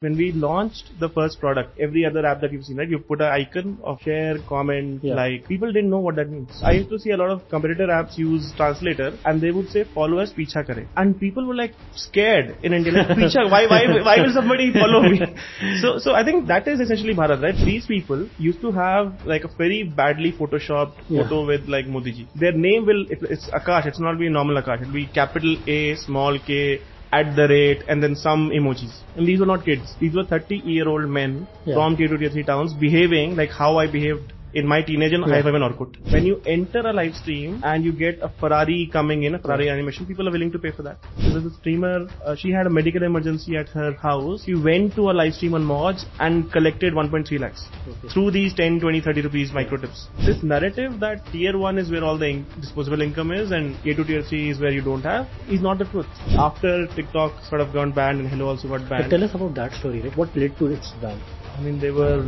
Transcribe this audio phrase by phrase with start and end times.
[0.00, 2.86] When we launched the first product, every other app that you've seen, right?
[2.88, 5.14] You put an icon of share, comment, Yeah.
[5.14, 5.46] like.
[5.48, 6.60] People didn't know what that means.
[6.62, 9.84] I used to see a lot of competitor apps use translator and they would say
[9.94, 10.86] follow us, picha kare.
[10.96, 12.92] And people were like scared in India.
[12.92, 15.18] Like, picha, why, why, why will somebody follow me?
[15.80, 17.54] So, so I think that is essentially Bharat, right?
[17.70, 21.22] These people used to have like a very badly photoshopped Yeah.
[21.22, 22.28] photo with like Modi ji.
[22.34, 24.82] Their name will, it, it's Akash, it's not be normal Akash.
[24.82, 26.80] It'll be capital A, small k,
[27.12, 29.02] at the rate, and then some emojis.
[29.14, 29.96] And these were not kids.
[30.00, 31.74] These were 30 year old men Yeah.
[31.74, 35.24] from tier 2, tier 3 towns behaving like how I behaved in my teenage and
[35.26, 35.32] Yeah.
[35.34, 35.96] high five and Orkut.
[36.12, 39.66] When you enter a live stream and you get a Ferrari coming in, a Ferrari
[39.72, 41.08] animation, people are willing to pay for that.
[41.24, 44.44] There's a streamer, uh, she had a medical emergency at her house.
[44.46, 47.64] She went to a live stream on Moj and collected 1.3 lakhs
[47.94, 48.08] Okay.
[48.14, 50.06] through these 10, 20, 30 rupees micro tips.
[50.30, 53.94] This narrative that tier 1 is where all the in- disposable income is and tier
[54.00, 55.26] 2, tier 3 is where you don't have
[55.58, 56.06] is not the truth.
[56.48, 59.10] After TikTok sort of got banned and Helo also got But banned.
[59.16, 60.16] tell us about that story, right?
[60.24, 61.20] What led to its ban?
[61.58, 62.24] I mean, they were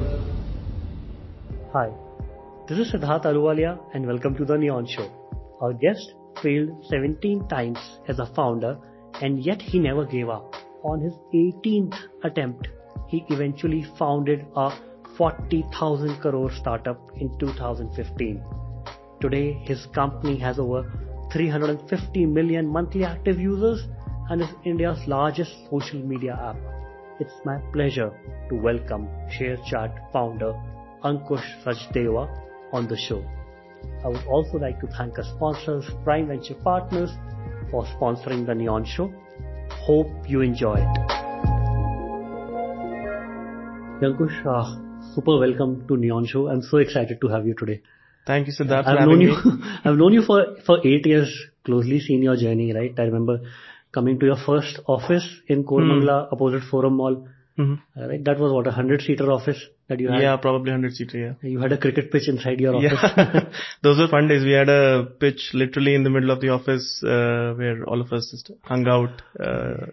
[1.72, 1.88] Hi,
[2.68, 5.08] this is Siddharth Ahluwalia and welcome to the Neon Show.
[5.62, 8.76] Our guest failed 17 times as a founder
[9.22, 10.54] and yet he never gave up.
[10.82, 12.68] On his 18th attempt,
[13.06, 14.70] he eventually founded a
[15.16, 18.44] 40,000 crore startup in 2015.
[19.22, 20.82] Today, his company has over
[21.32, 23.82] 350 million monthly active users
[24.28, 26.58] and is India's largest social media app.
[27.18, 28.12] It's my pleasure
[28.50, 29.08] to welcome
[29.38, 30.52] ShareChat founder
[31.02, 32.28] Ankush Sachdeva
[32.72, 33.24] on the show.
[34.04, 37.10] I would also like to thank our sponsors, Prime Venture Partners,
[37.70, 39.12] for sponsoring the Neon Show.
[39.70, 41.18] Hope you enjoy it.
[44.02, 46.48] Ankush, uh, super welcome to Neon Show.
[46.48, 47.82] I'm so excited to have you today.
[48.26, 49.24] Thank you, Siddharth, for I've having known me.
[49.26, 49.62] you.
[49.84, 51.32] I've known you for for eight years.
[51.64, 52.94] Closely seen your journey, right?
[52.98, 53.40] I remember
[53.92, 57.26] coming to your first office in Koramangala, opposite Forum Mall.
[57.58, 57.78] Mhm.
[57.96, 60.22] Uh, Right, that was what a hundred seater office that you had.
[60.22, 61.48] Yeah, probably 100 seater, yeah.
[61.50, 63.00] You had a cricket pitch inside your office.
[63.16, 63.40] Yeah,
[63.82, 64.44] those were fun days.
[64.44, 68.12] We had a pitch literally in the middle of the office uh, where all of
[68.12, 69.22] us just hung out.
[69.40, 69.86] Uh,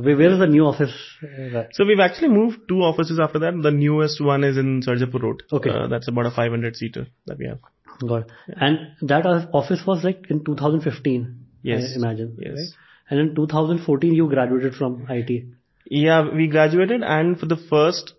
[0.00, 0.92] where, where is the new office?
[1.22, 3.60] Uh, so we've actually moved two offices after that.
[3.62, 5.42] The newest one is in Sarjapur Road.
[5.52, 5.70] Okay.
[5.70, 7.60] Uh, that's about a 500 seater that we have.
[8.00, 8.30] Got it.
[8.56, 11.36] And that office was like in 2015.
[11.62, 11.92] Yes.
[11.92, 12.36] I imagine.
[12.40, 12.56] Yes.
[12.56, 12.68] Right?
[13.10, 15.52] And in 2014, you graduated from IIT.
[15.86, 18.14] Yeah, we graduated and for the first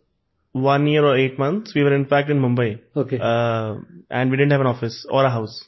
[0.51, 2.79] one year or eight months, we were in fact in Mumbai.
[2.96, 3.18] Okay.
[3.19, 3.78] Uh,
[4.09, 5.63] and we didn't have an office or a house.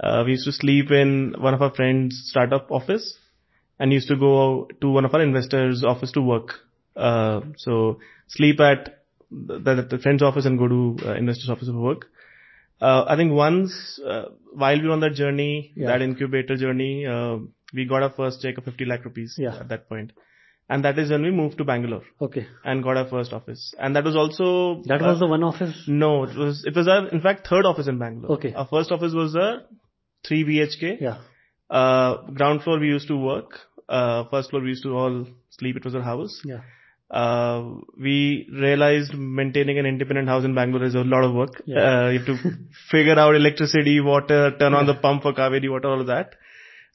[0.00, 3.16] Uh, we used to sleep in one of our friends' startup office
[3.78, 6.54] and used to go to one of our investors' office to work.
[6.96, 11.68] Uh, so sleep at the, the, the friend's office and go to uh, investor's office
[11.68, 12.06] for work.
[12.80, 15.86] Uh, I think once, uh, while we were on that journey, Yeah.
[15.88, 17.36] that incubator journey, uh,
[17.72, 19.56] we got our first check of 50 lakh rupees Yeah.
[19.60, 20.12] at that point.
[20.74, 22.42] And that is when we moved to Bangalore Okay.
[22.72, 23.62] and got our first office.
[23.78, 24.48] And that was also
[24.90, 25.74] That uh, was the one office.
[26.02, 28.32] no, it was it was our in fact third office in Bangalore.
[28.38, 28.52] Okay.
[28.62, 29.48] Our first office was a
[30.28, 30.92] three BHK.
[31.08, 31.18] Yeah.
[31.80, 32.12] Uh,
[32.42, 33.58] ground floor we used to work.
[33.98, 35.18] Uh, first floor we used to all
[35.58, 35.76] sleep.
[35.82, 36.40] It was our house.
[36.52, 36.62] Yeah.
[37.22, 37.62] Uh,
[38.08, 38.18] we
[38.66, 41.56] realized maintaining an independent house in Bangalore is a lot of work.
[41.66, 41.80] Yeah.
[41.86, 42.36] Uh, you have to
[42.90, 46.36] figure out electricity, water, turn on the pump for Kaveri water, all of that.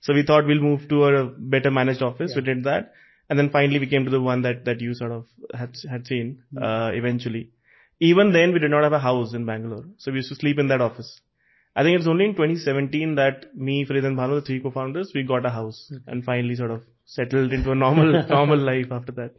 [0.01, 2.33] So we thought we'll move to a better managed office.
[2.35, 2.93] We did that.
[3.29, 6.07] And then finally we came to the one that, that you sort of had, had
[6.07, 6.63] seen, Hmm.
[6.63, 7.51] uh, eventually.
[7.99, 9.85] Even then we did not have a house in Bangalore.
[9.97, 11.19] So we used to sleep in that office.
[11.75, 15.23] I think it's only in 2017 that me, Farid and Bhanu, the three co-founders, we
[15.23, 19.33] got a house and finally sort of settled into a normal, normal life after that.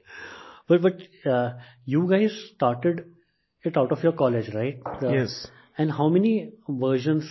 [0.68, 0.98] But but
[1.28, 1.54] uh,
[1.84, 3.04] you guys started
[3.64, 4.78] it out of your college, right?
[5.02, 5.46] Uh, Yes.
[5.78, 7.28] And how many versions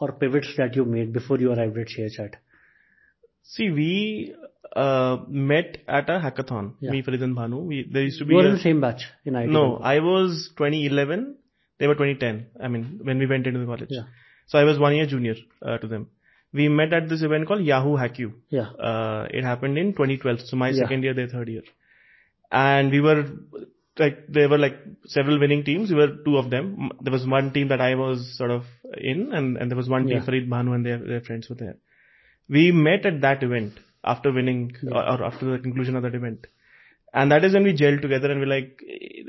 [0.00, 2.34] or pivots that you made before you arrived at ShareChat?
[3.54, 3.90] See, we
[4.84, 6.66] uh, met at a hackathon.
[6.80, 6.92] Yeah.
[6.92, 7.60] Me, Farid and Bhanu.
[7.70, 9.48] We, there used to be You were a- in the same batch in IIT.
[9.58, 9.64] No.
[9.78, 11.36] I was 2011.
[11.78, 12.46] They were 2010.
[12.62, 13.88] I mean, when we went into the college.
[13.90, 14.02] Yeah.
[14.46, 15.34] So I was one year junior
[15.64, 16.08] uh, to them.
[16.52, 18.32] We met at this event called Yahoo HackU.
[18.50, 18.68] Yeah.
[18.90, 20.40] Uh, it happened in 2012.
[20.46, 20.82] So my Yeah.
[20.82, 21.62] second year, their third year.
[22.52, 23.24] And we were
[23.98, 24.76] like, there were like
[25.06, 25.90] several winning teams.
[25.90, 26.90] We were two of them.
[27.00, 28.64] There was one team that I was sort of
[28.96, 30.24] in and, and there was one team, Yeah.
[30.24, 31.76] Farid Bhanu and their, their friends were there.
[32.56, 36.46] We met at that event after winning or, or after the conclusion of that event.
[37.12, 38.82] And that is when we gelled together and we're like,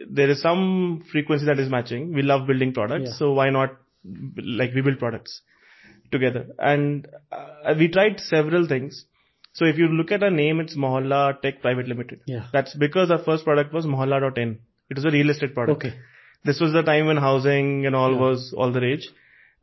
[0.09, 2.13] there is some frequency that is matching.
[2.13, 3.09] We love building products.
[3.11, 3.17] Yeah.
[3.17, 3.77] So why not,
[4.61, 5.41] like, we build products
[6.11, 6.47] together.
[6.59, 9.05] And uh, we tried several things.
[9.53, 12.21] So if you look at our name, it's Mohalla Tech Private Limited.
[12.25, 12.45] Yeah.
[12.53, 14.59] That's because our first product was Mohalla.in.
[14.89, 15.83] It was a real estate product.
[15.83, 15.95] Okay.
[16.43, 18.19] This was the time when housing and all Yeah.
[18.19, 19.09] was all the rage.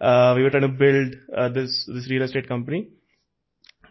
[0.01, 2.89] Uh, we were trying to build uh, this this real estate company.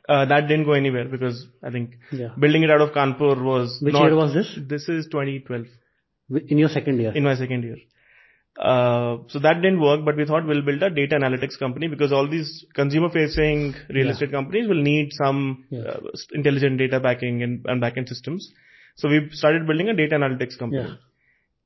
[0.07, 1.95] Uh, that didn't go anywhere because I think
[2.39, 4.57] building it out of Kanpur was Which not- year was this?
[4.67, 5.65] This is 2012
[6.49, 7.11] In your second year?
[7.13, 7.77] in my second year.
[8.57, 12.11] Uh, so that didn't work, but we thought we'll build a data analytics company because
[12.11, 15.99] all these consumer facing real estate companies will need some uh,
[16.33, 18.51] intelligent data backing and, backend systems.
[18.95, 20.97] So we started building a data analytics company.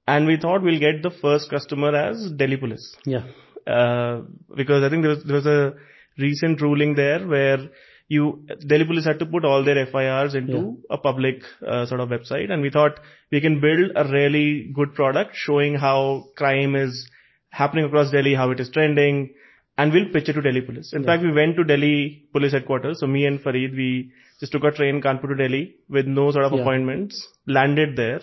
[0.06, 2.98] And we thought we'll get the first customer as Delhi Police.
[3.06, 3.24] Yeah.
[3.66, 4.24] Uh,
[4.58, 5.74] because I think there was, there was a
[6.18, 7.70] recent ruling there where
[8.16, 8.24] you
[8.68, 12.52] Delhi police had to put all their FIRs into a public uh, sort of website
[12.52, 13.00] and we thought
[13.32, 17.10] we can build a really good product showing how crime is
[17.52, 19.34] happening across Delhi, how it is trending
[19.78, 20.92] and we'll pitch it to Delhi police.
[20.94, 23.00] In fact, we went to Delhi police headquarters.
[23.00, 24.12] So me and Farid, we
[24.42, 28.22] just took a train Kanpur to Delhi with no sort of appointments, landed there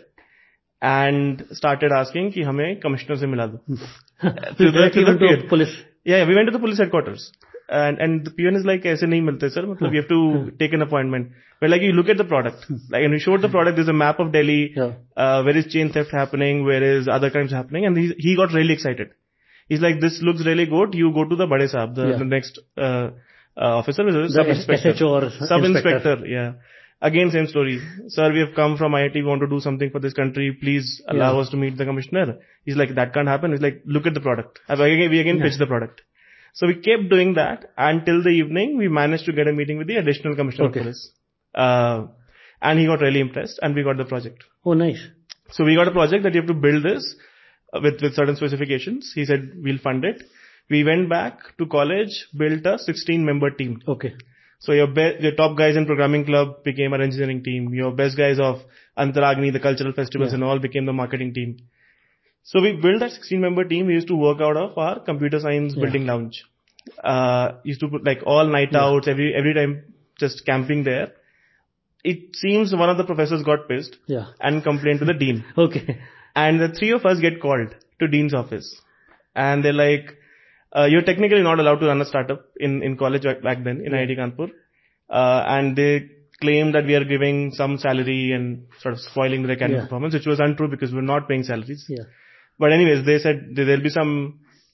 [0.83, 3.59] and started asking ki hame commissioner se mila do.
[4.21, 5.77] to the, to the police.
[6.05, 7.33] Yeah, we went to the police headquarters
[7.70, 9.62] And and the peon is like, ऐसे नहीं मिलते sir.
[9.66, 11.30] मतलब you have to take an appointment.
[11.62, 12.66] But like you look at the product.
[12.96, 13.78] Like and we showed the product.
[13.78, 14.74] There's a map of Delhi.
[14.76, 14.92] Yeah.
[15.16, 16.66] Uh, where is chain theft happening?
[16.66, 17.86] Where is other crimes happening?
[17.86, 19.14] And he he got really excited.
[19.70, 20.94] He's like, this looks really good.
[20.94, 22.18] You go to the Bade Saab, the, Yeah.
[22.18, 23.12] the next uh,
[23.58, 24.94] uh, officer, which is The sub inspector.
[25.02, 25.96] SHO or Sub inspector.
[25.96, 26.28] inspector.
[26.36, 26.54] Yeah.
[27.10, 27.80] Again, same story.
[28.18, 29.16] Sir, we have come from IIT.
[29.16, 30.52] We want to do something for this country.
[30.66, 31.42] Please allow Yeah.
[31.46, 32.26] us to meet the commissioner.
[32.66, 33.52] He's like, that can't happen.
[33.56, 34.60] He's like, look at the product.
[34.68, 35.44] And again, we again Yeah.
[35.50, 36.02] pitch the product.
[36.59, 38.77] So we kept doing that until the evening.
[38.79, 40.81] We managed to get a meeting with the additional commissioner Okay.
[40.81, 41.03] of police.
[41.55, 42.07] Uh,
[42.61, 44.43] and he got really impressed and we got the project.
[44.65, 45.01] Oh, nice.
[45.53, 47.15] So we got a project that you have to build this
[47.73, 49.13] uh, with, with certain specifications.
[49.15, 50.25] He said, we'll fund it.
[50.69, 53.81] We went back to college, built a 16 member team.
[53.87, 54.15] Okay.
[54.59, 57.73] So your be- your top guys in programming club became our engineering team.
[57.73, 58.57] Your best guys of
[58.99, 60.35] Antaragni, the cultural festivals Yeah.
[60.35, 61.59] and all became the marketing team.
[62.43, 63.87] So we built that 16 member team.
[63.87, 65.83] We used to work out of our computer science Yeah.
[65.85, 66.45] building lounge.
[67.05, 68.85] Uh, used to put like all night Yeah.
[68.85, 69.83] outs, every, every time
[70.19, 71.13] just camping there.
[72.05, 74.27] It seems one of the professors got pissed Yeah.
[74.41, 75.45] and complained to the dean.
[75.59, 75.99] Okay.
[76.35, 78.81] And the three of us get called to dean's office.
[79.35, 80.17] And they're like,
[80.75, 83.81] uh, you're technically not allowed to run a startup in, in college back, back then
[83.85, 83.99] in Yeah.
[84.07, 84.51] IIT Kanpur.
[85.11, 86.09] Uh, and they
[86.41, 89.83] claim that we are giving some salary and sort of spoiling the academic Yeah.
[89.85, 91.85] performance, which was untrue because we're not paying salaries.
[91.89, 92.05] Yeah.
[92.59, 94.13] But anyways, they said there- there'll be some,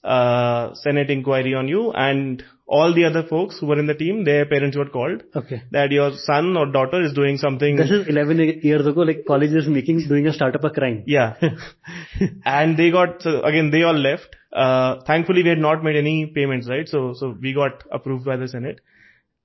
[0.03, 4.23] uh, Senate inquiry on you and all the other folks who were in the team,
[4.23, 5.61] their parents were called Okay.
[5.71, 7.75] that your son or daughter is doing something.
[7.75, 8.39] This is 11
[8.69, 11.03] years ago, like college is making, doing a startup a crime.
[11.05, 11.33] Yeah.
[12.45, 14.35] and they got, so again, they all left.
[14.53, 16.87] Uh, thankfully we had not made any payments, right?
[16.87, 18.79] So, so we got approved by the Senate.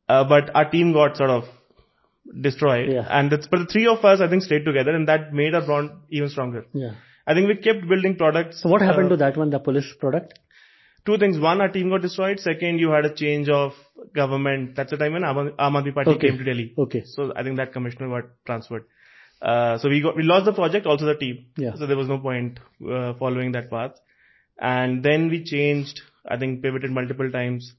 [0.08, 1.44] Uh, but our team got sort of
[2.40, 2.90] destroyed.
[2.92, 3.06] Yeah.
[3.10, 5.66] And that's, but the three of us, I think, stayed together and that made our
[5.66, 6.66] bond even stronger.
[6.72, 6.92] Yeah.
[7.26, 8.62] I think we kept building products.
[8.62, 10.38] So what happened uh, to that one, the police product?
[11.06, 11.38] Two things.
[11.38, 12.40] One, our team got destroyed.
[12.40, 13.72] Second, you had a change of
[14.14, 14.76] government.
[14.76, 16.28] That's the time when Aam Aadmi Party Okay.
[16.28, 16.74] came to Delhi.
[16.76, 17.04] Okay.
[17.04, 18.84] So I think that commissioner got transferred.
[19.40, 21.46] Uh, so we got, we lost the project, also the team.
[21.56, 21.74] Yeah.
[21.76, 23.92] So there was no point, uh, following that path.
[24.60, 27.72] And then we changed, I think pivoted multiple times.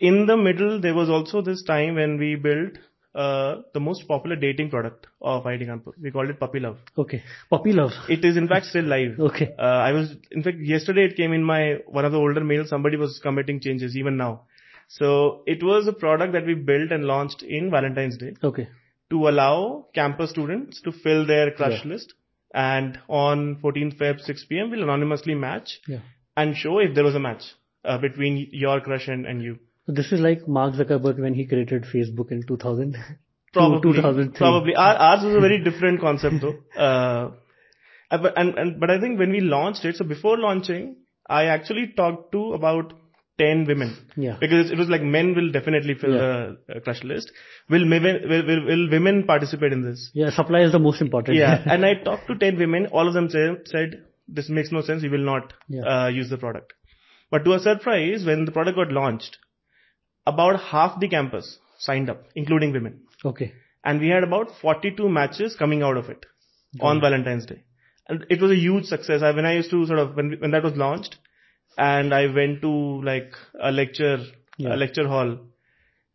[0.00, 2.76] In the middle, there was also this time when we built,
[3.14, 5.92] uh, the most popular dating product of IIT Kanpur.
[6.00, 6.78] We called it Puppy Love.
[6.98, 7.22] Okay.
[7.50, 7.92] Puppy love.
[8.08, 9.18] It is in fact still live.
[9.20, 9.54] Okay.
[9.58, 12.68] Uh, I was, in fact, yesterday it came in my, one of the older mails,
[12.68, 14.42] somebody was committing changes even now.
[14.88, 18.68] So it was a product that we built and launched in Valentine's Day Okay.
[19.10, 21.92] to allow campus students to fill their crush Yeah.
[21.92, 22.14] list.
[22.52, 24.70] And on 14th Feb 6 p.m.
[24.70, 26.00] we'll anonymously match Yeah.
[26.36, 27.42] and show if there was a match
[27.84, 29.58] uh, between your crush and, and you.
[29.86, 32.96] So this is like Mark Zuckerberg when he created Facebook in 2000.
[33.52, 34.36] Probably, 2003.
[34.36, 34.74] probably.
[34.74, 36.56] Our, ours was a very different concept though.
[36.76, 37.30] Uh,
[38.10, 41.44] uh, but, and, and, but I think when we launched it, so before launching, I
[41.46, 42.92] actually talked to about
[43.38, 43.96] 10 women.
[44.16, 44.36] Yeah.
[44.40, 46.52] Because it was like men will definitely fill Yeah.
[46.68, 47.30] the uh, crush list.
[47.70, 50.10] Will, women will, will, will women participate in this?
[50.14, 50.30] Yeah.
[50.30, 51.36] Supply is the most important.
[51.38, 51.62] Yeah.
[51.66, 52.86] and I talked to 10 women.
[52.86, 55.02] All of them say, said, this makes no sense.
[55.02, 55.82] We will not Yeah.
[55.84, 56.72] uh, use the product.
[57.30, 59.38] But to our surprise, when the product got launched,
[60.25, 63.01] about half the campus signed up, including women.
[63.25, 63.53] okay.
[63.83, 66.25] And we had about 42 matches coming out of it
[66.81, 67.63] on Valentine's Day.
[68.09, 69.21] And it was a huge success.
[69.23, 71.15] I, when I used to sort of, when, when that was launched
[71.77, 72.71] and I went to
[73.11, 74.17] like a lecture,
[74.57, 74.75] Yeah.
[74.75, 75.37] a lecture hall,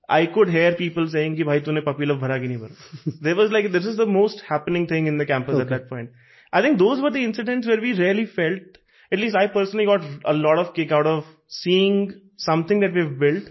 [0.08, 3.20] I could hear people saying कि भाई तूने puppy love भरा कि नहीं भरा.
[3.22, 5.70] there was like, this is the most happening thing in the campus at Okay.
[5.76, 6.10] that point.
[6.52, 8.78] I think those were the incidents where we really felt,
[9.10, 13.18] at least I personally got a lot of kick out of seeing something that we've
[13.18, 13.44] built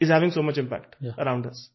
[0.00, 1.68] is having so much impact around us.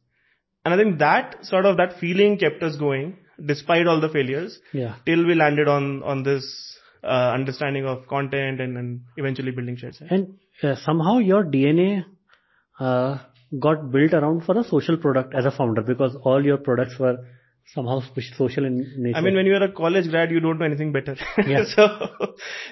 [0.63, 4.59] And I think that sort of, that feeling kept us going despite all the failures
[5.05, 10.11] till we landed on, on this, uh, understanding of content and, and eventually building ShareChat.
[10.11, 12.05] And uh, somehow your DNA
[12.79, 13.17] uh,
[13.59, 17.17] got built around for a social product as a founder because all your products were
[17.73, 18.01] somehow
[18.37, 19.17] social in nature.
[19.17, 21.15] I mean, when you are a college grad, you don't know anything better.
[21.47, 21.63] Yeah.
[21.75, 21.87] so,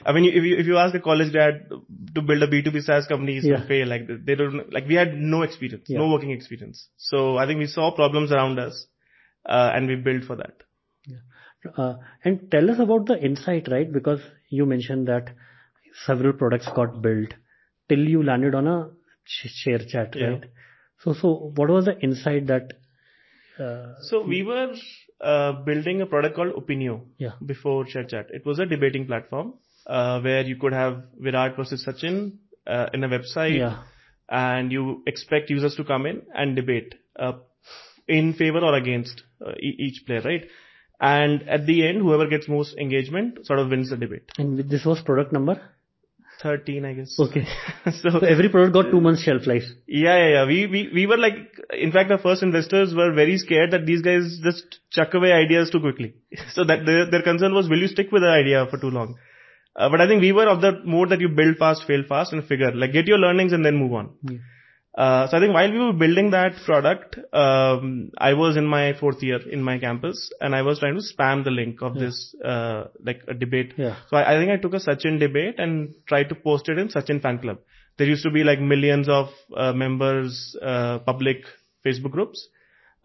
[0.06, 1.70] I mean, if you, if you ask a college grad
[2.16, 3.66] to build a B2B SaaS company, he's Yeah.
[3.68, 3.88] fail.
[3.88, 6.00] Like, they don't, like, we had no experience, Yeah.
[6.00, 6.90] no working experience.
[6.98, 8.88] So, I think we saw problems around us,
[9.46, 10.54] uh, and we built for that.
[11.78, 13.92] Uh, and tell us about the insight, right?
[13.92, 15.30] Because you mentioned that
[16.06, 17.34] several products got built
[17.90, 18.90] till you landed on a
[19.66, 20.28] ShareChat, Yeah.
[20.28, 20.46] right?
[21.00, 22.74] So, so what was the insight that?
[23.60, 24.74] Uh, So, we were,
[25.22, 27.02] uh, building a product called Opinio.
[27.18, 28.32] yeah, before ShareChat.
[28.32, 29.54] It was a debating platform
[29.88, 32.38] uh, where you could have Virat versus Sachin
[32.68, 33.84] uh, in a website, yeah,
[34.30, 37.34] and you expect users to come in and debate uh,
[38.08, 40.48] in favor or against uh, e- each player, right?
[41.02, 44.32] And at the end, whoever gets most engagement sort of wins the debate.
[44.38, 45.62] and this was product number.
[46.42, 47.20] 13, I guess.
[47.20, 47.46] Okay,
[47.86, 49.64] so so every product got two months shelf life.
[49.88, 50.46] yeah, yeah, yeah.
[50.46, 51.36] We, we, we were like,
[51.74, 55.70] in fact, our first investors were very scared that these guys just chuck away ideas
[55.70, 56.14] too quickly.
[56.54, 59.16] So that their, their concern was, will you stick with the idea for too long?
[59.76, 62.34] Uh, but I think we were of the mode that you build fast, fail fast
[62.34, 64.14] and figure, like get your learnings and then move on.
[64.24, 64.38] Yeah.
[64.98, 68.94] Uh, so I think while we were building that product, um, I was in my
[69.00, 72.36] fourth year in my campus and I was trying to spam the link of this,
[72.44, 73.74] uh, like a debate.
[73.78, 73.98] Yeah.
[74.10, 76.90] So I, I think I took a Sachin debate and tried to post it in
[76.90, 77.60] Sachin fan club.
[77.98, 81.44] There used to be like millions of uh, members, uh, public
[81.86, 82.48] Facebook groups,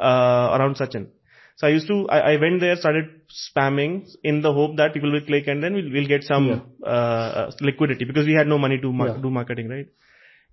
[0.00, 1.08] uh, around Sachin.
[1.56, 5.12] So I used to, I, I went there, started spamming in the hope that people
[5.12, 8.58] will click and then we'll, we'll get some, uh, uh, liquidity because we had no
[8.58, 9.18] money to mar- Yeah.
[9.22, 9.86] do marketing, right?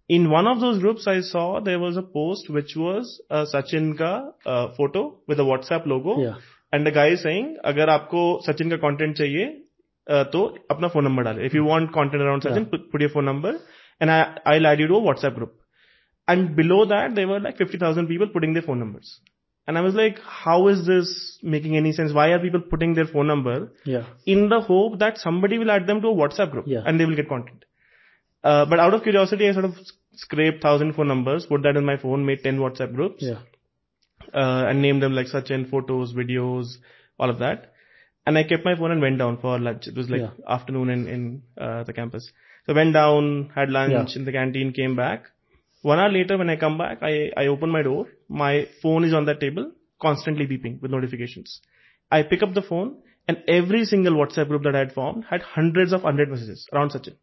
[0.08, 3.98] In one of those groups, I saw there was a post which was a Sachin
[3.98, 4.10] ka
[4.46, 6.20] uh, photo with a WhatsApp logo.
[6.22, 6.36] Yeah.
[6.72, 9.46] And the guy is saying, अगर आपको सचिन का content चाहिए
[10.10, 11.44] uh, तो अपना phone number डाले.
[11.46, 12.70] If you want content around Sachin, Yeah.
[12.74, 13.52] put, put your phone number,
[14.00, 15.54] and I I'll add you to a WhatsApp group.
[16.28, 19.20] And below that, there were like 50,000 people putting their phone numbers.
[19.68, 22.12] And I was like, how is this making any sense?
[22.12, 24.04] Why are people putting their phone number Yeah.
[24.24, 26.82] in the hope that somebody will add them to a WhatsApp group Yeah.
[26.86, 27.64] and they will get content?
[28.43, 29.75] Uh, but out of curiosity, I sort of
[30.13, 33.39] scraped thousand phone numbers, put that in my phone, made 10 WhatsApp groups Yeah.
[34.33, 36.75] uh, and named them like Sachin, photos, videos,
[37.19, 37.73] all of that.
[38.25, 39.87] And I kept my phone and went down for lunch.
[39.87, 42.31] It was like afternoon in, in uh, the campus.
[42.65, 45.23] So went down, had lunch in the canteen, came back.
[45.81, 48.05] One hour later when I come back, I, I open my door.
[48.29, 51.59] My phone is on that table, constantly beeping with notifications.
[52.11, 55.41] I pick up the phone and every single WhatsApp group that I had formed had
[55.41, 57.15] hundreds of unread messages around Sachin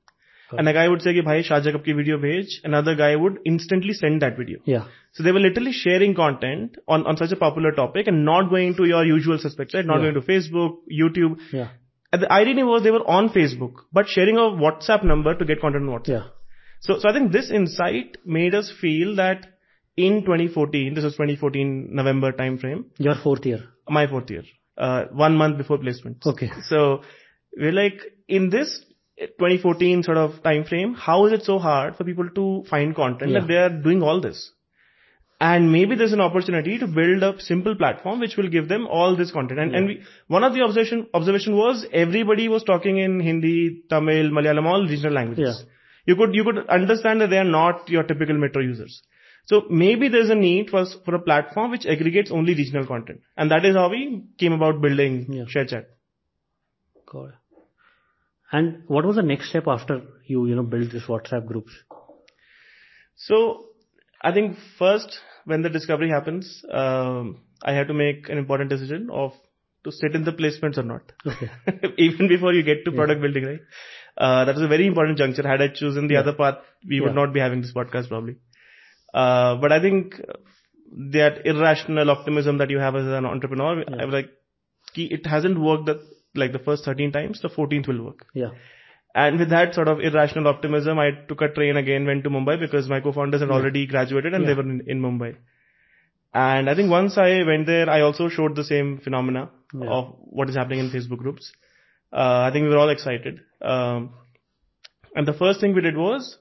[0.55, 2.51] And a guy would say, कि भाई Shah Jacob की video bhej.
[2.63, 4.59] Another guy would instantly send that video.
[4.65, 4.83] Yeah.
[5.13, 8.75] So they were literally sharing content on, on such a popular topic and not going
[8.75, 9.85] to your usual suspects, right?
[9.85, 10.11] Not Yeah.
[10.11, 11.39] going to Facebook, YouTube.
[11.51, 11.69] Yeah.
[12.11, 15.59] And the irony was they were on Facebook, but sharing a WhatsApp number to get
[15.61, 16.07] content on WhatsApp.
[16.09, 16.23] Yeah.
[16.81, 19.47] So, so I think this insight made us feel that
[19.97, 23.63] in 2014, this was 2014 November timeframe, Your fourth year.
[23.89, 24.43] my fourth year,
[24.77, 26.25] uh, one month before placements.
[26.25, 26.51] Okay.
[26.69, 27.01] So
[27.57, 28.83] we're like, in this
[29.18, 33.32] 2014 sort of time frame, how is it so hard for people to find content
[33.32, 33.40] Yeah.
[33.40, 34.52] that they are doing all this?
[35.40, 39.14] And maybe there's an opportunity to build a simple platform which will give them all
[39.16, 39.60] this content.
[39.60, 44.30] And, and we, one of the observation, observation was everybody was talking in Hindi, Tamil,
[44.30, 45.62] Malayalam, all regional languages.
[45.64, 45.72] Yeah.
[46.06, 49.02] You could, you could understand that they are not your typical metro users.
[49.46, 53.20] So maybe there's a need for, for a platform which aggregates only regional content.
[53.36, 55.44] And that is how we came about building Yeah.
[55.44, 55.84] ShareChat.
[57.06, 57.34] Got.
[58.50, 61.72] And what was the next step after you, you know, built this WhatsApp groups?
[63.16, 63.66] So
[64.22, 69.10] I think first when the discovery happens, um, I had to make an important decision
[69.10, 69.32] of
[69.84, 71.12] to sit in the placements or not.
[71.26, 71.50] Okay.
[71.98, 73.60] Even before you get to product building, right?
[74.16, 75.46] Uh, that was a very important juncture.
[75.46, 76.20] Had I chosen the Yeah.
[76.20, 78.36] other path, we would not be having this podcast probably.
[79.14, 80.20] Uh, but I think
[80.90, 84.30] that irrational optimism that you have as an entrepreneur, I was like,
[84.96, 86.00] it hasn't worked that,
[86.34, 88.26] like the first 13 times, the 14th will work.
[88.34, 88.50] Yeah.
[89.14, 92.60] And with that sort of irrational optimism, I took a train again, went to Mumbai
[92.60, 95.36] because my co-founders had already graduated and they were in, in Mumbai.
[96.34, 99.88] And I think once I went there, I also showed the same phenomena Yeah.
[99.88, 101.52] of what is happening in Facebook groups.
[102.12, 103.40] Uh, I think we were all excited.
[103.60, 104.10] Um,
[105.14, 106.38] and the first thing we did was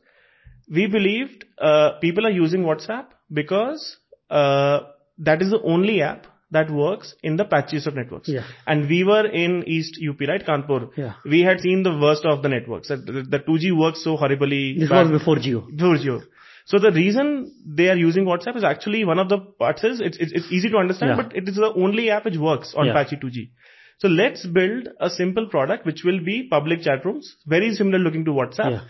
[0.70, 3.98] we believed uh, people are using WhatsApp because
[4.29, 4.79] uh,
[5.20, 8.30] that is the only app that works in the patchiest of networks.
[8.30, 8.44] Yeah.
[8.66, 10.46] And we were in East UP, right?
[10.46, 10.89] Kanpur.
[10.96, 11.13] Yeah.
[11.25, 12.88] We had seen the worst of the networks.
[12.88, 14.77] The, the 2G works so horribly.
[14.80, 15.68] This was before Jio.
[15.75, 16.22] Before Jio.
[16.66, 20.18] So the reason they are using WhatsApp is actually one of the parts is it's,
[20.18, 22.89] it's, it's easy to understand, but it is the only app which works on.
[22.89, 23.51] a patchy 2G.
[24.00, 28.25] So let's build a simple product which will be public chat rooms, very similar looking
[28.25, 28.84] to WhatsApp,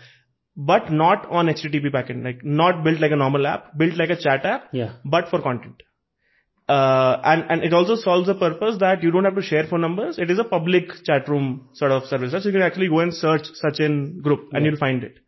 [0.56, 4.16] but not on HTTP backend, like not built like a normal app, built like a
[4.16, 4.94] chat app, Yeah.
[5.04, 5.82] but for content.
[6.68, 9.80] Uh, and, and it also solves the purpose that you don't have to share phone
[9.80, 10.18] numbers.
[10.18, 12.32] It is a public chat room sort of service.
[12.32, 15.18] So you can actually go and search such Sachin group and you'll find it.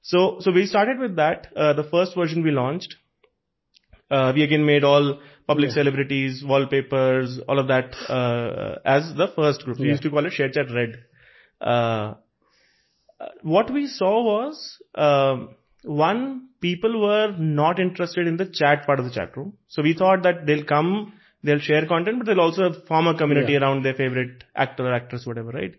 [0.00, 1.48] So, so we started with that.
[1.54, 2.96] Uh, the first version we launched.
[4.10, 9.64] Uh, we again made all public celebrities, wallpapers, all of that, uh, as the first
[9.64, 9.78] group.
[9.78, 12.16] We used to call it ShareChat Red.
[13.42, 19.04] What we saw was, um, one, people were not interested in the chat part of
[19.06, 19.54] the chat room.
[19.68, 21.12] So we thought that they'll come,
[21.42, 25.24] they'll share content, but they'll also form a community around their favorite actor or actress,
[25.26, 25.74] whatever, right?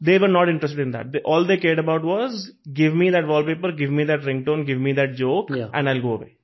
[0.00, 1.12] They were not interested in that.
[1.12, 4.78] They, all they cared about was, give me that wallpaper, give me that ringtone, give
[4.78, 6.36] me that joke, and I'll go away.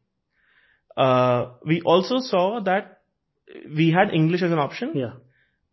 [0.97, 2.99] Uh, we also saw that
[3.77, 5.13] we had English as an option Yeah.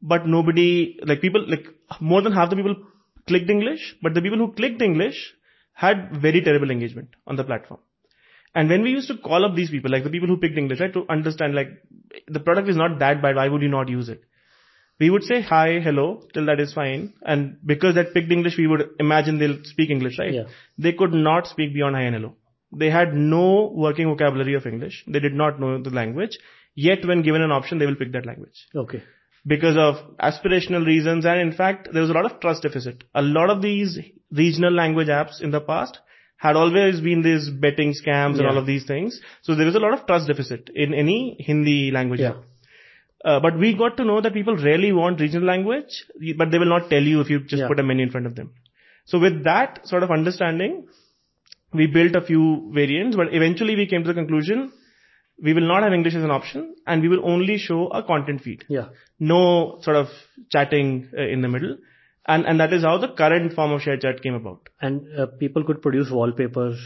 [0.02, 1.66] but nobody, like people, like
[2.00, 2.76] more than half the people
[3.28, 5.34] clicked English, but the people who clicked English
[5.74, 7.80] had very terrible engagement on the platform.
[8.60, 10.80] And when we used to call up these people, like the people who picked English,
[10.84, 11.74] right, to understand like
[12.28, 14.24] the product is not that bad, why would you not use it?
[15.00, 17.14] We would say hi, hello, till that is fine.
[17.22, 20.34] And because that picked English, we would imagine they'll speak English, right?
[20.34, 20.46] Yeah.
[20.78, 22.34] They could not speak beyond hi and hello.
[22.72, 25.04] They had no working vocabulary of English.
[25.08, 26.40] They did not know the language.
[26.88, 29.04] Yet when given an option, they will pick that language Okay.
[29.46, 33.04] because of aspirational reasons and in fact there was a lot of trust deficit.
[33.14, 34.00] A lot of these
[34.32, 36.00] regional language apps in the past
[36.46, 39.20] had always been these betting scams and all of these things.
[39.42, 42.36] So there was a lot of trust deficit in any Hindi language Yeah.
[43.26, 45.94] Uh, but we got to know that people really want regional language,
[46.38, 47.68] but they will not tell you if you just Yeah.
[47.68, 48.52] put a menu in front of them.
[49.06, 50.88] So with that sort of understanding,
[51.74, 54.72] we built a few variants, but eventually we came to the conclusion
[55.42, 58.42] we will not have English as an option and we will only show a content
[58.42, 58.88] feed Yeah.
[59.20, 59.42] no
[59.82, 60.08] sort of
[60.50, 61.78] chatting uh, in the middle.
[62.28, 64.70] And, and that is how the current form of ShareChat came about.
[64.82, 66.78] And uh, people could produce wallpapers.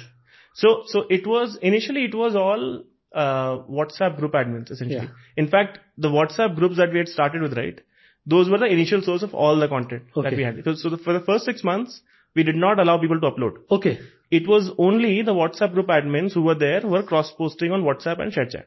[0.54, 2.84] So, so it was, initially it was all,
[3.14, 5.08] uh, WhatsApp group admins essentially.
[5.08, 5.10] Yeah.
[5.36, 7.80] In fact, the WhatsApp groups that we had started with, right?
[8.26, 10.30] Those were the initial source of all the content Okay.
[10.30, 10.64] that we had.
[10.64, 12.02] So, so the, for the first six months,
[12.36, 13.54] we did not allow people to upload.
[13.70, 14.00] Okay.
[14.30, 18.22] It was only the WhatsApp group admins who were there who were cross-posting on WhatsApp
[18.22, 18.66] and ShareChat.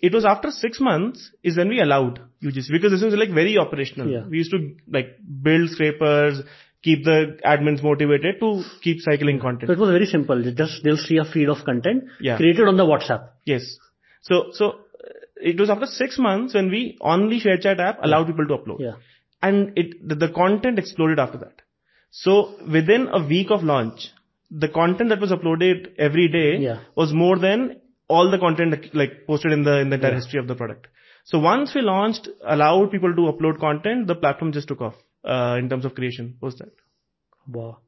[0.00, 3.58] It was after six months is when we allowed UGC because this was like very
[3.58, 4.08] operational.
[4.08, 4.26] Yeah.
[4.28, 6.40] We used to like build scrapers,
[6.82, 9.68] keep the admins motivated to keep cycling content.
[9.68, 10.42] So it was very simple.
[10.42, 12.36] They Just they'll see a feed of content Yeah.
[12.36, 13.30] created on the WhatsApp.
[13.44, 13.64] Yes.
[14.22, 14.76] So, so
[15.36, 18.80] it was after six months when we on the ShareChat app allowed people to upload.
[18.80, 18.94] Yeah.
[19.42, 21.62] And it, the, the content exploded after that.
[22.10, 24.08] So within a week of launch,
[24.50, 26.80] the content that was uploaded every day Yeah.
[26.96, 30.48] was more than all the content like posted in the in the entire history of
[30.48, 30.86] the product.
[31.24, 34.94] So once we launched, allowed people to upload content, the platform just took off
[35.24, 36.72] uh, in terms of creation post that.
[37.46, 37.78] Wow.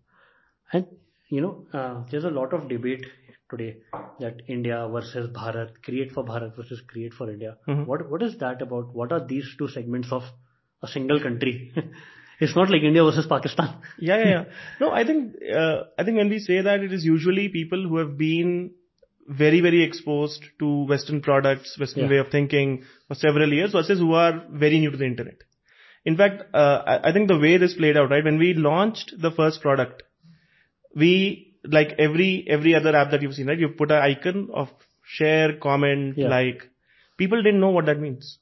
[0.72, 0.86] And
[1.30, 3.06] you know, uh, there's a lot of debate
[3.50, 3.78] today
[4.20, 7.56] that India versus Bharat, create for Bharat versus create for India.
[7.66, 7.86] Mhm.
[7.86, 8.94] What what is that about?
[8.94, 10.22] What are these two segments of
[10.82, 11.72] a single country?
[12.40, 13.74] it's not like India versus Pakistan.
[13.98, 14.44] Yeah, yeah, yeah.
[14.80, 17.98] No, I think uh, I think when we say that, it is usually people who
[17.98, 18.72] have been
[19.38, 24.12] very, very exposed to Western products, Western way of thinking for several years, versus who
[24.14, 25.36] are very new to the internet.
[26.04, 29.14] In fact, uh, I, I think the way this played out, right, when we launched
[29.20, 30.02] the first product,
[30.94, 33.58] we like every every other app that you've seen, right?
[33.58, 34.68] You put an icon of
[35.04, 36.28] share, comment, Yeah.
[36.28, 36.68] like.
[37.18, 38.38] People didn't know what that means.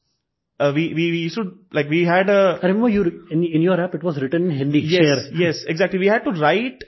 [0.60, 3.60] Uh, we, we we used to like we had a I remember you in, in
[3.60, 4.80] your app it was written in Hindi.
[4.80, 5.34] Yes, Share.
[5.34, 5.98] yes, exactly.
[5.98, 6.84] We had to write,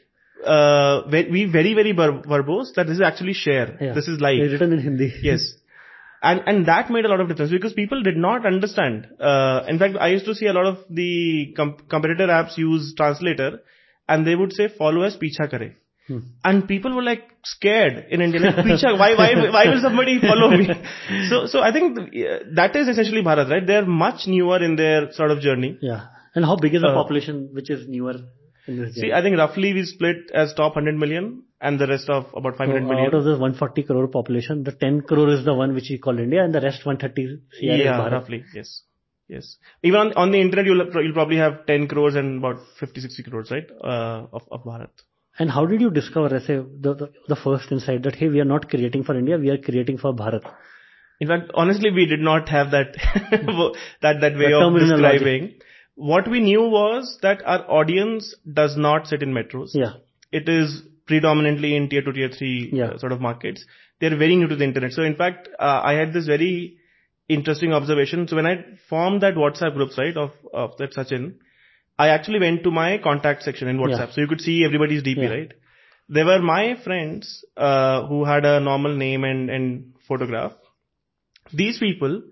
[0.46, 3.76] uh, we very, very verbose that this is actually share.
[3.81, 3.92] Yeah.
[3.94, 4.53] This is It's live.
[4.53, 5.12] written in Hindi.
[5.22, 5.42] Yes.
[6.22, 9.09] And, and that made a lot of difference because people did not understand.
[9.18, 12.92] Uh, in fact, I used to see a lot of the com- competitor apps use
[12.94, 13.61] translator
[14.07, 15.76] and they would say follow us, picha kare.
[16.09, 16.18] Hmm.
[16.44, 20.50] And people were like scared in India, like, picha, why, why, why will somebody follow
[20.50, 20.68] me?
[21.31, 21.96] So, so I think
[22.55, 23.66] that is essentially Bharat, right?
[23.66, 25.79] They're much newer in their sort of journey.
[25.81, 26.07] Yeah.
[26.35, 28.14] And how big is the Uh, population which is newer
[28.66, 29.12] See.
[29.12, 32.82] I think roughly we split as top 100 million and the rest of about 500
[32.82, 33.06] So million.
[33.06, 36.18] out of this 140 crore population, the 10 crore is the one which we call
[36.18, 38.44] India and the rest 130 CR yeah, roughly.
[38.54, 38.82] Yes.
[39.28, 39.56] Yes.
[39.84, 43.22] Even on, on the internet, you'll, you'll probably have 10 crores and about 50, 60
[43.24, 43.66] crores, right?
[43.82, 44.90] Uh, of, of Bharat.
[45.38, 48.44] And how did you discover, say, the, the, the first insight that, hey, we are
[48.44, 50.42] not creating for India, we are creating for Bharat?
[51.20, 52.94] In fact, honestly, we did not have that,
[54.02, 55.54] that, that way The of describing.
[56.08, 59.70] What we knew was that our audience does not sit in metros.
[59.74, 59.94] Yeah.
[60.32, 62.90] It is predominantly in tier two, tier three Yeah.
[62.92, 63.64] uh, sort of markets.
[64.00, 64.92] They're very new to the internet.
[64.92, 66.78] So in fact, uh, I had this very
[67.28, 68.26] interesting observation.
[68.28, 68.54] So when I
[68.88, 71.34] formed that WhatsApp group, right, of, of that Sachin,
[71.98, 74.06] I actually went to my contact section in WhatsApp.
[74.08, 74.12] Yeah.
[74.14, 75.28] So you could see everybody's DP, Yeah.
[75.36, 75.52] right?
[76.08, 80.52] They were my friends uh, who had a normal name and, and photograph.
[81.52, 82.22] These people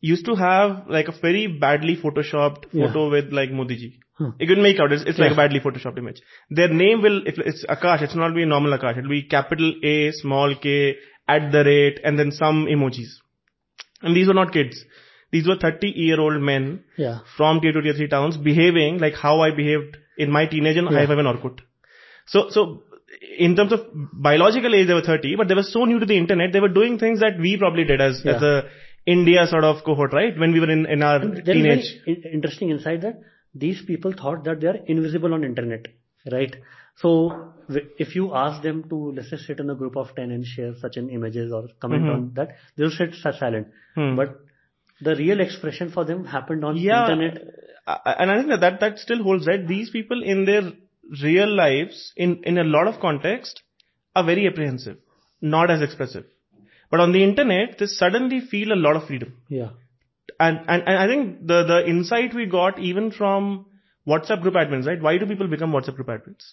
[0.00, 3.10] used to have like a very badly photoshopped photo Yeah.
[3.12, 4.00] with like Modi ji.
[4.14, 4.32] Huh.
[4.40, 6.20] You can make out it's, it's like a badly photoshopped image.
[6.50, 8.98] Their name will if it's Akash, it's not be a normal Akash.
[8.98, 10.96] It'll be capital A, small K,
[11.28, 13.10] at the rate, and then some emojis.
[14.02, 14.84] And these were not kids.
[15.30, 17.18] These were 30 year old men Yeah.
[17.36, 20.88] from tier 2, tier 3 towns behaving like how I behaved in my teenage and
[20.90, 20.98] Yeah.
[20.98, 21.60] high five and Orkut.
[22.26, 22.82] So, so
[23.38, 23.80] in terms of
[24.12, 26.68] biological age, they were 30, but they were so new to the internet, they were
[26.80, 28.64] doing things that we probably did as, as a
[29.16, 30.38] India sort of cohort, right?
[30.42, 31.86] When we were in, in our There is teenage.
[32.06, 33.20] very in- interesting insight that
[33.64, 35.86] these people thought that they are invisible on internet,
[36.36, 36.56] right?
[37.02, 37.12] So
[38.04, 40.72] if you ask them to let's say sit in a group of ten and share
[40.84, 42.14] such an images or comment Mhm.
[42.16, 43.68] on that, they'll sit silent.
[43.98, 44.12] Hmm.
[44.20, 44.36] But
[45.08, 47.36] the real expression for them happened on yeah, internet.
[48.22, 49.66] And I think that, that that still holds, right?
[49.74, 50.64] These people in their
[51.26, 53.62] real lives, in in a lot of context,
[54.16, 54.98] are very apprehensive,
[55.56, 56.26] not as expressive.
[56.90, 59.34] But on the internet, they suddenly feel a lot of freedom.
[59.48, 59.70] Yeah,
[60.40, 63.66] And, and, and I think the, the insight we got even from
[64.06, 65.00] WhatsApp group admins, right?
[65.00, 66.44] Why do people become WhatsApp group admins?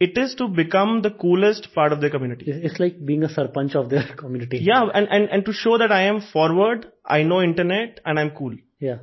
[0.00, 2.46] It is to become the coolest part of their community.
[2.48, 4.58] it's, like being a sarpanch of their community.
[4.58, 8.30] Yeah, and, and, and to show that I am forward, I know internet, and I'm
[8.30, 8.56] cool.
[8.80, 8.98] yeah,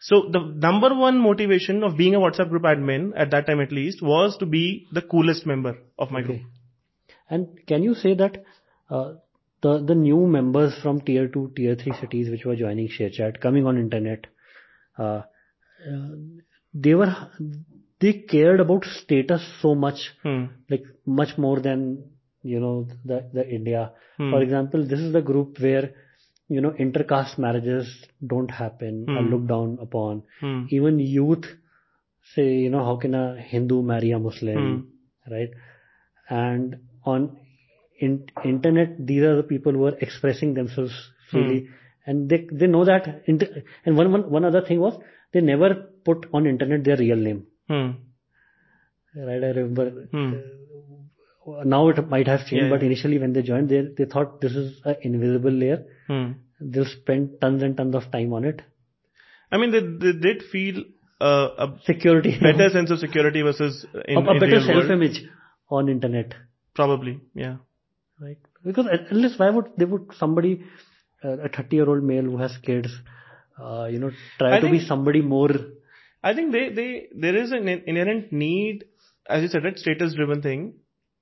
[0.00, 3.72] So the number one motivation of being a WhatsApp group admin, at that time at
[3.72, 6.38] least, was to be the coolest member of my group.
[6.38, 6.46] Okay.
[7.28, 8.42] And can you say that
[8.88, 9.14] uh,
[9.62, 13.66] the the new members from tier two, tier three cities which were joining ShareChat, coming
[13.66, 14.26] on internet,
[14.98, 15.22] uh,
[15.92, 16.10] uh,
[16.74, 17.14] they were
[18.00, 20.44] they cared about status so much, Hmm.
[20.70, 22.10] like much more than
[22.42, 23.92] you know the the India.
[24.16, 24.30] Hmm.
[24.30, 25.90] For example, this is the group where
[26.48, 27.88] you know intercaste marriages
[28.34, 29.30] don't happen or Hmm.
[29.32, 30.22] looked down upon.
[30.40, 30.64] Hmm.
[30.70, 31.46] Even youth
[32.34, 34.88] say, you know, how can a Hindu marry a Muslim,
[35.30, 35.50] right?
[36.28, 37.38] And on
[37.98, 40.92] in, internet, these are the people who are expressing themselves
[41.30, 41.68] freely,
[42.06, 43.22] and they they know that.
[43.26, 44.98] Inter- and one, one one other thing was
[45.32, 45.70] they never
[46.04, 47.88] put on internet their real name, Hmm.
[49.16, 49.42] right?
[49.44, 49.86] I remember.
[50.12, 50.32] Hmm.
[50.34, 52.86] uh, Now it might have changed, Yeah, but yeah.
[52.90, 55.78] initially when they joined, they they thought this is an invisible layer.
[56.08, 56.26] Hmm.
[56.60, 58.62] They'll spend tons and tons of time on it.
[59.50, 60.82] I mean, they, they did feel
[61.20, 65.22] uh, a Security, better sense of security versus in, a, a in better self-image
[65.70, 66.34] on internet.
[66.74, 67.56] Probably, yeah.
[68.20, 68.38] Right.
[68.64, 70.64] Because at least why would they would somebody
[71.24, 72.88] uh, a 30 year old male who has kids,
[73.62, 75.50] uh, you know, try I to be somebody more.
[76.22, 78.84] I think they, they, there is an inherent need,
[79.28, 80.74] as you said, right, status driven thing.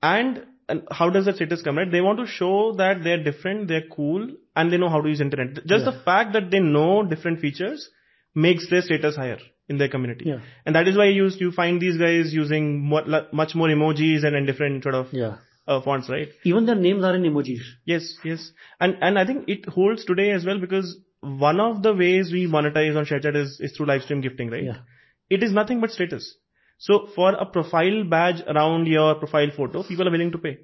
[0.02, 1.90] And, and how does that status come, right?
[1.90, 5.20] They want to show that they're different, they're cool, and they know how to use
[5.20, 5.54] internet.
[5.66, 5.90] Just Yeah.
[5.90, 7.90] the fact that they know different features
[8.35, 10.26] makes their status higher in their community.
[10.26, 10.40] Yeah.
[10.64, 14.35] And that is why you, you find these guys using more, much more emojis and,
[14.35, 15.37] and different sort of Yeah.
[15.66, 16.29] Uh, fonts, right?
[16.44, 17.62] Even their names are in emojis.
[17.85, 18.50] Yes, yes.
[18.81, 22.46] And and I think it holds today as well because one of the ways we
[22.46, 24.64] monetize on ShareChat is, is through live stream gifting, right?
[24.64, 24.79] Yeah.
[25.29, 26.37] It is nothing but status.
[26.79, 30.59] So for a profile badge around your profile photo, people are willing to pay.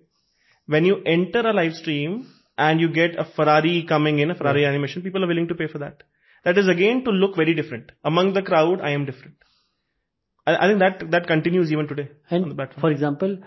[0.66, 4.64] When you enter a live stream and you get a Ferrari coming in, a Ferrari
[4.66, 6.02] animation, people are willing to pay for that.
[6.44, 7.90] That is again to look very different.
[8.04, 9.36] Among the crowd, I am different.
[10.46, 12.80] I, I think that that continues even today on the And platform.
[12.80, 13.38] for example,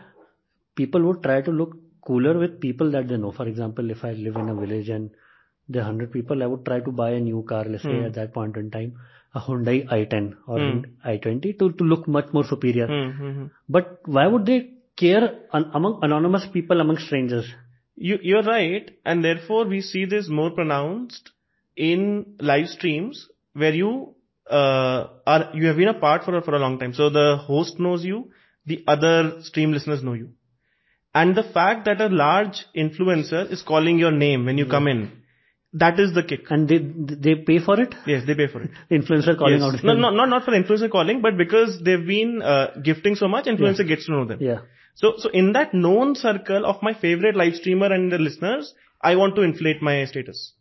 [0.75, 3.31] people would try to look cooler with people that they know.
[3.31, 5.09] For example, if I live in a village and
[5.67, 8.05] there are 100 people, I would try to buy a new car, let's say Hmm.
[8.09, 8.93] at that point in time,
[9.33, 10.79] a Hyundai i10 or Hmm.
[11.05, 12.87] i20 to, to look much more superior.
[12.87, 13.45] Hmm, hmm, hmm.
[13.69, 14.59] But why would they
[14.95, 17.51] care un- among anonymous people among strangers?
[17.95, 21.31] You, you're right, and therefore we see this more pronounced
[21.75, 24.15] in live streams where you
[24.49, 26.93] uh, are you have been a part for for a long time.
[26.93, 28.31] So the host knows you,
[28.65, 30.29] the other stream listeners know you,
[31.21, 35.01] and the fact that a large influencer is calling your name when you come in,
[35.83, 36.51] that is the kick.
[36.55, 36.77] And they
[37.25, 37.95] they pay for it?
[38.11, 38.71] Yes, they pay for it.
[38.89, 39.75] The influencer calling Yes.
[39.79, 39.83] out.
[39.89, 43.45] No, no, not not for influencer calling, but because they've been uh, gifting so much,
[43.53, 44.39] influencer gets to know them.
[44.49, 44.59] Yeah.
[45.03, 49.15] So, so in that known circle of my favorite live streamer and the listeners, I
[49.21, 50.53] want to inflate my status.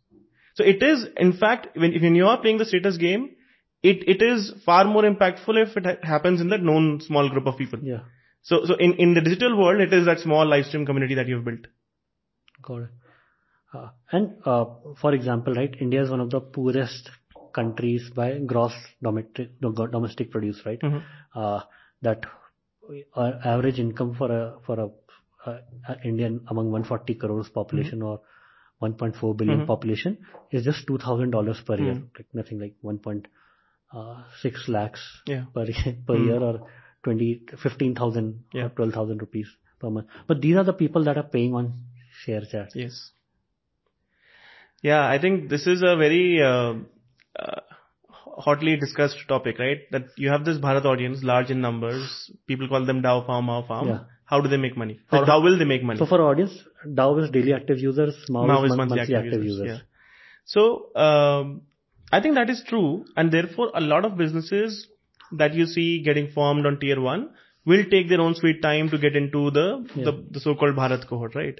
[0.55, 3.29] So it is, in fact, when, when you are playing the status game,
[3.83, 7.45] it, it is far more impactful if it ha- happens in that known small group
[7.45, 7.79] of people.
[7.81, 7.99] Yeah.
[8.49, 11.27] So, so in, in the digital world, it is that small live stream community that
[11.27, 11.61] you've built.
[12.61, 12.89] Got it.
[13.73, 14.65] Uh, and uh,
[15.01, 17.09] for example, right, India is one of the poorest
[17.53, 20.79] countries by gross domestic domestic produce, right?
[20.79, 21.01] Mhm.
[21.33, 21.61] Uh,
[22.03, 22.25] that
[23.15, 24.89] our average income for a for a,
[25.49, 25.51] a,
[25.89, 28.21] a Indian among 140 crores population or
[28.81, 29.67] 1.4 billion Mhm.
[29.73, 30.17] population
[30.51, 32.09] is just two thousand dollars per year, Mhm.
[32.17, 35.45] like nothing like 1.6 lakhs Yeah.
[35.53, 35.65] per
[36.07, 36.55] per year or
[37.05, 37.27] 20
[37.63, 38.65] 15,000 Yeah.
[38.65, 40.07] or 12,000 rupees per month.
[40.27, 41.73] But these are the people that are paying on
[42.23, 42.75] ShareChat.
[42.75, 43.11] Yes.
[44.81, 46.73] Yeah, I think this is a very uh,
[47.39, 47.61] uh,
[48.47, 49.85] hotly discussed topic, right?
[49.91, 52.31] That you have this Bharat audience, large in numbers.
[52.47, 53.87] People call them DAU farm, MAU farm.
[53.87, 53.99] Yeah.
[54.25, 54.99] How do they make money?
[55.11, 55.99] Or how will they make money?
[55.99, 56.57] So for audience,
[56.99, 59.61] DAU is daily active users, MAU, is is monthly monthly, active, active, users.
[59.61, 59.79] users.
[59.79, 59.79] Yeah.
[60.45, 61.61] So um,
[62.11, 64.87] I think that is true, and therefore a lot of businesses
[65.37, 67.29] that you see getting formed on tier one
[67.65, 70.05] will take their own sweet time to get into the Yeah.
[70.05, 71.59] the, the so-called Bharat cohort, right?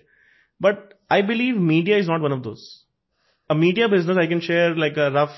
[0.59, 2.83] But I believe media is not one of those.
[3.49, 5.35] A media business, I can share like a rough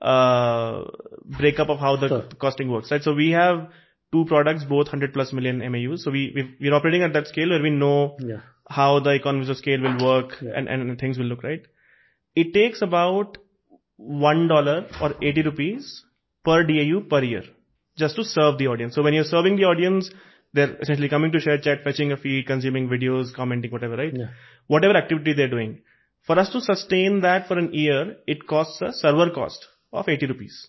[0.00, 0.84] uh,
[1.24, 3.02] breakup of how the costing works, right?
[3.02, 3.68] So we have
[4.12, 6.04] two products, both 100 plus million MAUs.
[6.04, 8.40] So we we we're operating at that scale where we know Yeah.
[8.68, 11.62] how the economies of scale will work and, and things will look right.
[12.34, 13.38] It takes about
[13.96, 16.04] one dollar or 80 rupees
[16.44, 17.44] per DAU per year
[17.96, 18.94] just to serve the audience.
[18.94, 20.10] So when you're serving the audience,
[20.52, 24.12] they're essentially coming to ShareChat, fetching a feed, consuming videos, commenting, whatever, right?
[24.14, 24.26] Yeah.
[24.66, 25.80] Whatever activity they're doing.
[26.26, 30.26] For us to sustain that for an year, it costs a server cost of 80
[30.26, 30.68] rupees.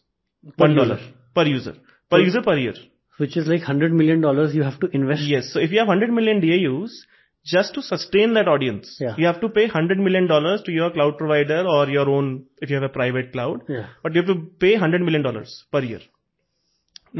[0.58, 1.14] Per One dollar user.
[1.34, 1.74] per user.
[2.10, 2.74] Per So- user per year.
[3.18, 4.22] Which is like $100 million
[4.54, 5.22] you have to invest.
[5.22, 5.54] Yes.
[5.54, 7.06] So if you have 100 million DAUs,
[7.46, 9.16] just to sustain that audience, Yeah.
[9.18, 12.70] you have to pay 100 million dollars to your cloud provider or your own, if
[12.70, 13.86] you have a private cloud, Yeah.
[14.04, 16.02] but you have to pay 100 million dollars per year.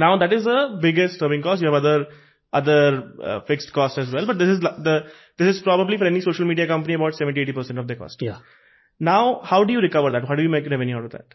[0.04, 1.62] Now that is the biggest serving cost.
[1.62, 2.06] You have other,
[2.52, 2.82] other
[3.24, 4.96] uh, fixed costs as well, but this is the,
[5.40, 8.22] this is probably for any social media company about 70-80% of the cost.
[8.22, 8.40] Yeah.
[9.00, 10.26] Now, how do you recover that?
[10.28, 11.34] How do you make revenue out of that?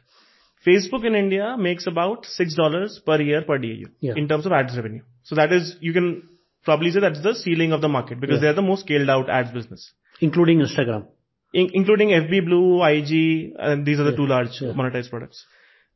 [0.67, 4.13] Facebook in India makes about $6 per year per DAU Yeah.
[4.17, 5.03] in terms of ads revenue.
[5.23, 6.29] So that is, you can
[6.65, 8.41] probably say that's the ceiling of the market because Yeah.
[8.49, 9.93] they're the most scaled out ads business.
[10.21, 11.07] Including Instagram.
[11.55, 14.17] In- including FB Blue, IG, and these are the Yeah.
[14.17, 15.47] two large monetized products.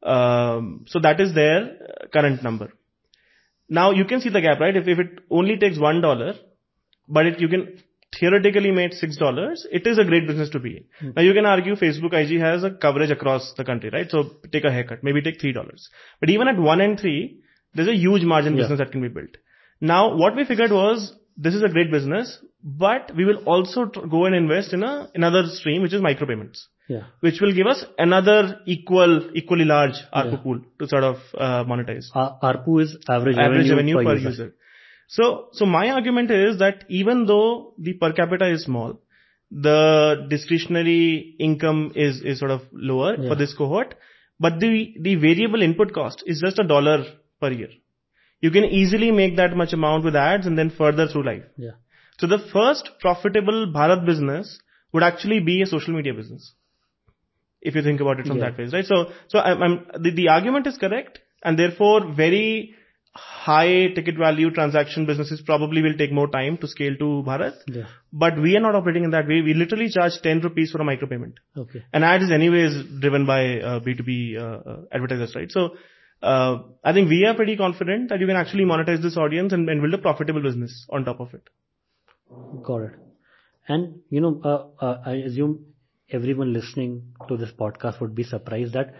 [0.05, 1.77] Um, so that is their
[2.13, 2.73] current number.
[3.69, 4.77] Now you can see the gap, right?
[4.77, 6.35] If, if it only takes one dollar,
[7.09, 7.79] but it, you can
[8.19, 10.85] theoretically make six dollars, it is a great business to be in.
[11.01, 11.11] Hmm.
[11.17, 14.11] Now you can argue Facebook IG has a coverage across the country, right?
[14.11, 15.89] So take a haircut, maybe take three dollars.
[16.21, 17.41] But even at one and three,
[17.75, 19.37] there's a huge margin business that can be built.
[19.81, 24.27] Now what we figured was this is a great business, but we will also go
[24.27, 26.67] and invest in a another stream which is micropayments.
[27.21, 32.07] Which will give us another equal, equally large ARPU pool to sort of uh, monetize.
[32.15, 34.55] ARPU is average, revenue, per user.
[35.09, 39.01] So, so my argument is that even though the per capita is small,
[39.51, 43.95] the discretionary income is, is sort of lower for this cohort,
[44.41, 47.05] but the, the variable input cost is just a dollar
[47.41, 47.69] per year.
[48.41, 51.45] You can easily make that much amount with ads and then further through life.
[51.57, 51.73] Yeah.
[52.19, 54.59] So the first profitable Bharat business
[54.93, 56.55] would actually be a social media business.
[57.65, 58.47] If you think about it from Yeah.
[58.51, 58.85] that phase, right?
[58.85, 62.75] So, so I'm, I'm, the, the argument is correct and therefore very
[63.15, 67.55] high ticket value transaction businesses probably will take more time to scale to Bharat.
[67.67, 67.85] Yeah.
[68.13, 69.41] But we are not operating in that way.
[69.41, 71.35] We literally charge 10 rupees for a micropayment.
[71.57, 71.85] Okay.
[71.93, 75.51] And ad is anyways driven by uh, B2B uh, uh, advertisers, right?
[75.51, 75.77] So,
[76.23, 79.69] uh, I think we are pretty confident that you can actually monetize this audience and,
[79.69, 81.43] and build a profitable business on top of it.
[82.63, 82.93] Got it.
[83.69, 85.67] And, you know, uh, uh, I assume
[86.19, 86.93] everyone listening
[87.29, 88.95] to this podcast would be surprised that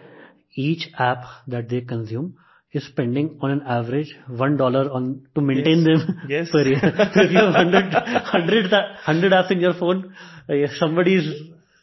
[0.55, 1.25] each app
[1.55, 2.37] that they consume
[2.73, 4.13] is spending on an average
[4.45, 5.89] one dollar on to maintain Yes.
[5.89, 6.51] them Yes.
[6.51, 6.81] per year.
[7.15, 10.15] So if you have 100, 100, 100 apps in your phone,
[10.49, 11.25] uh, somebody's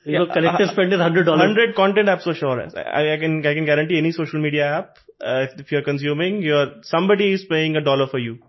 [0.04, 1.48] you know collective uh, spend is hundred dollars.
[1.56, 2.62] 100 content apps for sure.
[2.62, 6.42] I, I can I can guarantee any social media app, uh, if, if you're consuming,
[6.42, 8.40] you're somebody is paying a dollar for you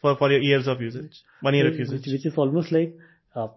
[0.00, 2.06] for for your years of usage, one year of which, usage.
[2.16, 2.94] which is almost like
[3.36, 3.48] uh,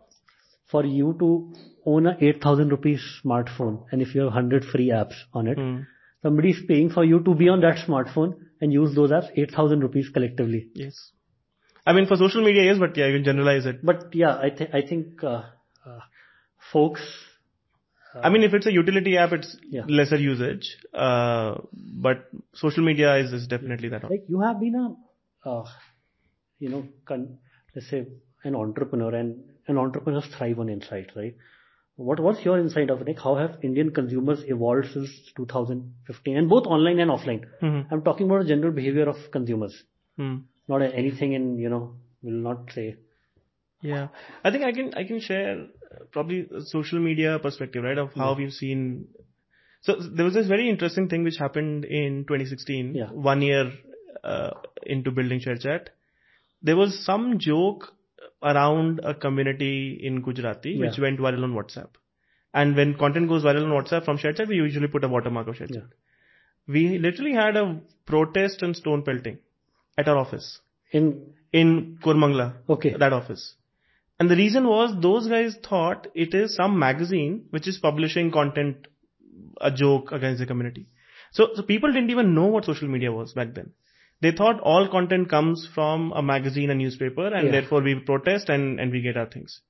[0.71, 1.53] for you to
[1.93, 5.77] own a 8000 rupees smartphone and if you have 100 free apps on it Hmm.
[6.27, 9.87] somebody is paying for you to be on that smartphone and use those apps 8000
[9.87, 10.99] rupees collectively Yes.
[11.89, 13.83] I mean for social media, yes, but yeah, you can generalize it.
[13.91, 15.41] but yeah i think i think uh,
[15.85, 15.99] uh,
[16.73, 17.09] folks
[18.27, 19.83] I mean, if it's a utility app, it's Yeah.
[19.87, 20.67] lesser usage.
[20.93, 21.55] Uh,
[22.05, 22.23] but
[22.61, 24.05] social media is, is definitely that.
[24.13, 25.65] like you have been a uh,
[26.59, 26.79] you know
[27.11, 27.37] con-
[27.75, 27.99] let's say
[28.43, 29.35] an entrepreneur and
[29.67, 31.35] and entrepreneurs thrive on insights right
[31.97, 36.49] what what's your insight of it like how have indian consumers evolved since 2015 and
[36.49, 37.79] both online and offline Mhm.
[37.91, 39.77] i'm talking about the general behavior of consumers
[40.21, 40.35] Hmm.
[40.73, 41.83] not anything in you know
[42.23, 42.87] will not say
[43.87, 44.07] Yeah,
[44.47, 45.49] I think I can I can share
[46.15, 48.79] probably a social media perspective, right, of how we've seen.
[49.87, 53.11] So there was this very interesting thing which happened in 2016, Yeah.
[53.27, 53.61] one year
[54.23, 54.49] uh,
[54.95, 55.91] into building ShareChat.
[56.69, 57.85] There was some joke
[58.51, 61.89] around a community in Gujarati which went viral on WhatsApp.
[62.53, 65.55] And when content goes viral on WhatsApp from ShareChat, we usually put a watermark of
[65.55, 65.89] ShareChat.
[66.67, 69.39] We literally had a protest and stone pelting
[69.97, 70.59] at our office
[70.91, 72.47] In in Koramangala.
[72.69, 72.95] Okay.
[72.97, 73.55] That office.
[74.19, 78.87] And the reason was those guys thought it is some magazine which is publishing content,
[79.61, 80.87] a joke against the community.
[81.31, 83.71] So, so people didn't even know what social media was back then.
[84.21, 87.51] They thought all content comes from a magazine, a newspaper, and Yeah.
[87.51, 89.61] therefore we protest and, and we get our things.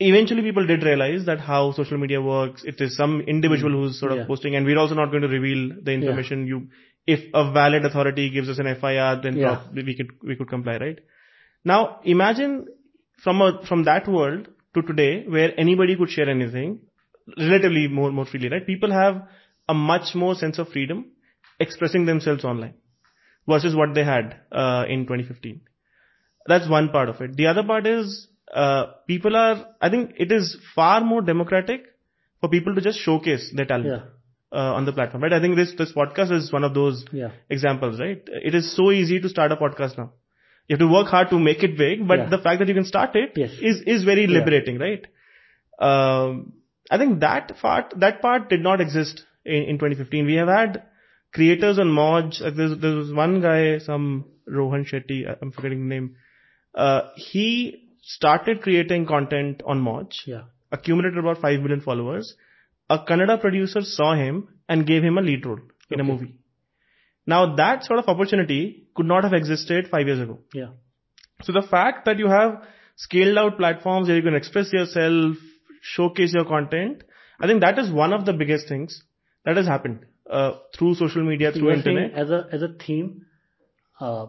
[0.00, 4.10] Eventually people did realize that how social media works, it is some individual who's sort
[4.12, 4.22] of Mm.
[4.22, 4.26] Yeah.
[4.26, 6.68] posting and we're also not going to reveal the information you,
[7.06, 9.60] if a valid authority gives us an FIR, then Yeah.
[9.72, 10.98] we could, we could comply, right?
[11.64, 12.66] Now imagine
[13.22, 16.80] from a, from that world to today where anybody could share anything
[17.38, 18.66] relatively more, more freely, right?
[18.66, 19.22] People have
[19.68, 21.06] a much more sense of freedom
[21.60, 22.74] expressing themselves online
[23.48, 25.60] versus what they had, uh, in 2015.
[26.46, 27.36] That's one part of it.
[27.36, 31.84] The other part is, uh, people are, I think it is far more democratic
[32.40, 33.86] for people to just showcase their talent.
[33.88, 34.02] Yeah.
[34.52, 35.32] Uh, on the platform, right?
[35.32, 37.30] I think this, this podcast is one of those Yeah.
[37.50, 38.22] examples, right?
[38.26, 40.12] It is so easy to start a podcast now.
[40.68, 42.28] You have to work hard to make it big, but Yeah.
[42.28, 43.50] the fact that you can start it Yes.
[43.70, 45.08] is is very liberating, right?
[45.80, 46.52] Um,
[46.88, 50.24] I think that part that part did not exist in, in 2015.
[50.26, 50.84] We have had
[51.34, 52.40] creators on Moj.
[52.40, 55.18] Uh, There's there was one guy, some Rohan Shetty.
[55.40, 56.16] I'm forgetting the name.
[56.74, 60.42] Uh, he started creating content on Moj Yeah.
[60.72, 62.34] accumulated about 5 million followers.
[62.90, 66.34] A Kannada producer saw him and gave him a lead role in a movie.
[67.26, 70.38] Now that sort of opportunity could not have existed five years ago.
[70.52, 70.72] Yeah.
[71.42, 72.62] So the fact that you have
[72.96, 75.36] scaled out platforms where you can express yourself,
[75.82, 77.02] showcase your content,
[77.40, 79.02] I think that is one of the biggest things
[79.44, 82.18] that has happened uh, through social media, So through you are saying internet.
[82.18, 83.26] as a as a theme,
[84.00, 84.26] uh,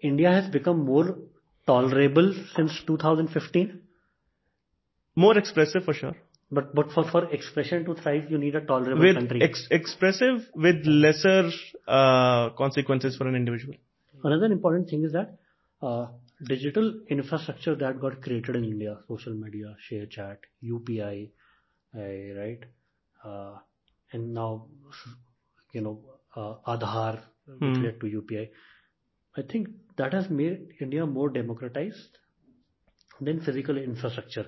[0.00, 1.18] India has become more
[1.66, 3.80] tolerable since 2015.
[5.14, 6.14] More expressive for sure.
[6.50, 9.42] But but for for expression to thrive, you need a tolerable With country.
[9.42, 11.50] ex- expressive with lesser
[11.88, 13.74] uh, consequences for an individual.
[14.24, 15.38] Another important thing is that
[15.82, 16.06] uh,
[16.46, 21.30] digital infrastructure that got created in India, social media, ShareChat, UPI,
[21.94, 22.00] uh,
[22.40, 22.60] right,
[23.24, 23.56] uh,
[24.12, 24.66] and now
[25.72, 26.00] you know
[26.36, 28.50] uh, Aadhaar, which led to UPI.
[29.36, 32.18] I think that has made India more democratized
[33.20, 34.46] than physical infrastructure,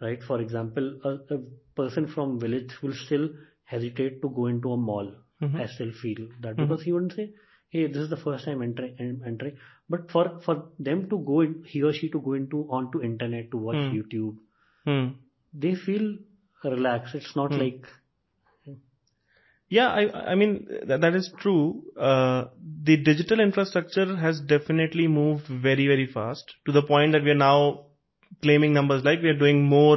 [0.00, 0.22] right?
[0.22, 1.38] For example, a, a
[1.76, 3.28] person from village will still
[3.64, 5.10] hesitate to go into a mall
[5.42, 5.60] Mhm.
[5.64, 7.26] as they'll feel that because he wouldn't say,
[7.70, 9.58] "Hey, this is the first time entering." entering.
[9.94, 10.56] But for for
[10.90, 13.96] them to go, in, he or she to go into onto internet to watch Hmm.
[13.98, 14.36] YouTube,
[14.86, 15.08] Hmm.
[15.66, 16.08] they feel
[16.64, 17.14] relaxed.
[17.22, 17.60] It's not Hmm.
[17.64, 17.86] like
[19.76, 20.52] Yeah, I I mean
[20.88, 21.62] that, that is true.
[22.08, 22.44] Uh,
[22.90, 27.42] the digital infrastructure has definitely moved very very fast to the point that we are
[27.46, 27.56] now
[28.42, 29.96] claiming numbers like we are doing more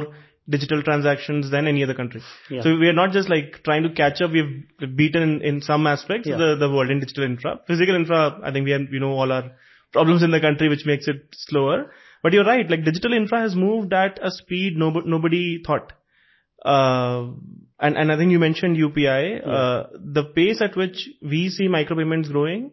[0.54, 2.22] digital transactions than any other country.
[2.50, 2.62] Yeah.
[2.62, 4.30] So we are not just like trying to catch up.
[4.36, 4.52] We've
[5.00, 6.38] beaten in, in some aspects Yeah.
[6.42, 7.60] the the world in digital infra.
[7.72, 9.50] Physical infra, I think we have, we know all our
[9.92, 11.78] problems in the country, which makes it slower.
[12.22, 12.68] But you're right.
[12.74, 15.92] Like digital infra has moved at a speed nobody nobody thought.
[16.64, 17.28] Uh,
[17.80, 22.30] and, and I think you mentioned UPI, uh, the pace at which we see micropayments
[22.30, 22.72] growing,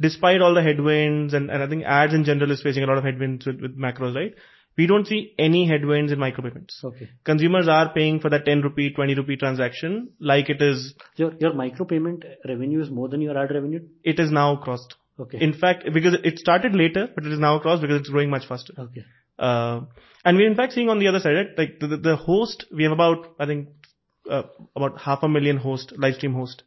[0.00, 2.98] despite all the headwinds and, and I think ads in general is facing a lot
[2.98, 4.34] of headwinds with, macros, right?
[4.76, 6.82] We don't see any headwinds in micropayments.
[6.82, 7.08] okay.
[7.24, 11.52] Consumers are paying for that 10 rupee, 20 rupee transaction like it is, Your your
[11.52, 13.80] micropayment revenue is more than your ad revenue.
[14.02, 14.96] it is now crossed.
[15.18, 15.38] Okay.
[15.40, 18.48] In fact, because it started later, but it is now crossed because it's growing much
[18.48, 18.72] faster.
[18.76, 19.04] okay.
[19.38, 19.82] Uh,
[20.24, 21.48] and we're in fact seeing on the other side, right?
[21.56, 23.68] Like the, the, the host, we have about, I think,
[24.26, 26.62] about half a million host, live stream host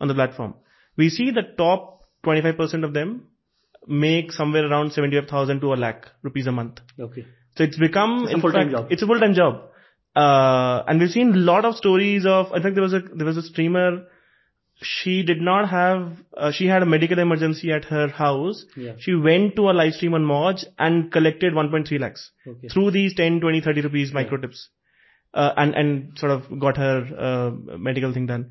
[0.00, 0.54] on the platform.
[0.96, 3.26] We see the top 25% of them
[3.86, 6.80] make somewhere around 75,000 to a lakh rupees a month.
[6.98, 7.26] Okay.
[7.56, 8.86] So it's become, It's a full-time job.
[8.90, 9.62] It's a full-time job.
[10.14, 13.26] Uh, and we've seen a lot of stories of, in fact, there was a, there
[13.26, 14.06] was a streamer,
[14.82, 18.64] she did not have, uh, she had a medical emergency at her house.
[18.76, 18.94] Yeah.
[18.98, 22.68] She went to a live stream on Moj and collected 1.3 lakhs Okay.
[22.68, 24.68] through these 10, 20, 30 rupees micro tips.
[25.32, 28.50] Uh, and, and sort of got her, uh, medical thing done.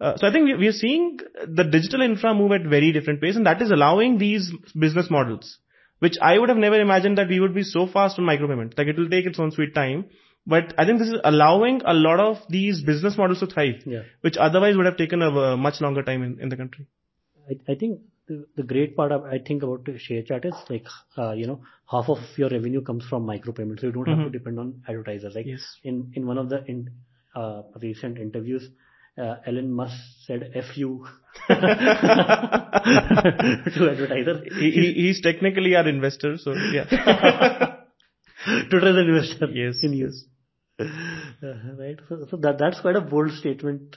[0.00, 3.20] Uh, so I think we, we are seeing the digital infra move at very different
[3.20, 5.58] pace and that is allowing these business models,
[5.98, 8.78] which I would have never imagined that we would be so fast on micropayment.
[8.78, 10.06] Like it will take its own sweet time.
[10.46, 14.02] But I think this is allowing a lot of these business models to thrive, Yeah.
[14.20, 16.86] which otherwise would have taken a, uh much longer time in, in the country.
[17.50, 18.00] I, I think
[18.56, 20.86] the, great part of, I think about ShareChat is like,
[21.18, 21.60] uh, you know,
[21.90, 23.80] half of your revenue comes from micropayments.
[23.80, 25.34] So you don't have to depend on advertisers.
[25.34, 25.62] Like Yes.
[25.82, 26.90] in, in one of the in,
[27.34, 28.68] uh, recent interviews,
[29.18, 29.94] uh, Elon Musk
[30.26, 31.06] said F you
[31.48, 31.54] to
[33.90, 34.44] advertiser.
[34.58, 36.84] He, he, he's technically our investor, so yeah.
[38.70, 40.26] Twitter is an investor Yes, in use.
[40.80, 40.84] Uh,
[41.78, 41.98] right.
[42.08, 43.96] So, so that, that's quite a bold statement.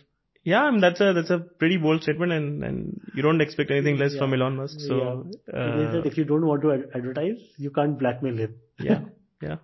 [0.51, 3.71] Yeah, I mean, that's a that's a pretty bold statement, and and you don't expect
[3.71, 4.19] anything less Yeah.
[4.21, 4.79] from Elon Musk.
[4.87, 5.59] So yeah.
[5.59, 8.55] Uh, if you don't want to ad- advertise, you can't blackmail him.
[8.79, 9.01] yeah,
[9.41, 9.57] yeah,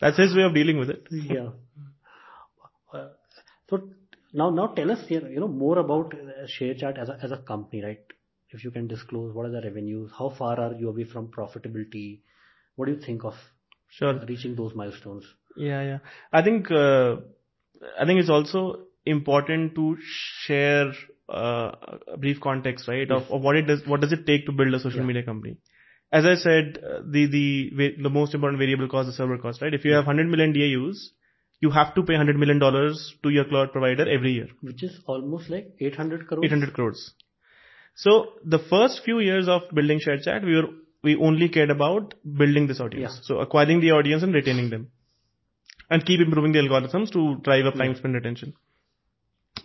[0.00, 1.06] that's his way of dealing with it.
[1.10, 1.50] yeah.
[2.92, 3.08] Uh,
[3.70, 3.88] so
[4.32, 6.14] now, now tell us here, you know, more about
[6.58, 8.00] ShareChat as a as a company, right?
[8.50, 10.10] If you can disclose, what are the revenues?
[10.18, 12.20] How far are you away from profitability?
[12.76, 13.34] What do you think of
[13.88, 14.14] Sure.
[14.28, 15.24] reaching those milestones?
[15.56, 15.98] Yeah, yeah.
[16.32, 17.16] I think uh,
[18.00, 19.96] I think it's also important to
[20.46, 20.92] share
[21.28, 21.72] uh,
[22.12, 24.74] a brief context, right, of, of what it does, what does it take to build
[24.74, 25.06] a social Yeah.
[25.06, 25.56] media company.
[26.12, 29.74] As I said, uh, the the the most important variable cost is server cost, right?
[29.74, 31.10] If you have 100 million DAUs,
[31.60, 35.00] you have to pay 100 million dollars to your cloud provider every year, Which is
[35.06, 36.44] almost like 800 crores.
[36.44, 37.14] 800 crores.
[37.96, 40.68] So the first few years of building ShareChat, we were
[41.02, 43.26] we only cared about building this audience, Yeah.
[43.30, 44.88] so acquiring the audience and retaining them
[45.90, 48.54] and keep improving the algorithms to drive up time spent retention.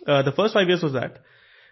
[0.06, 1.18] Uh, the first five years was that.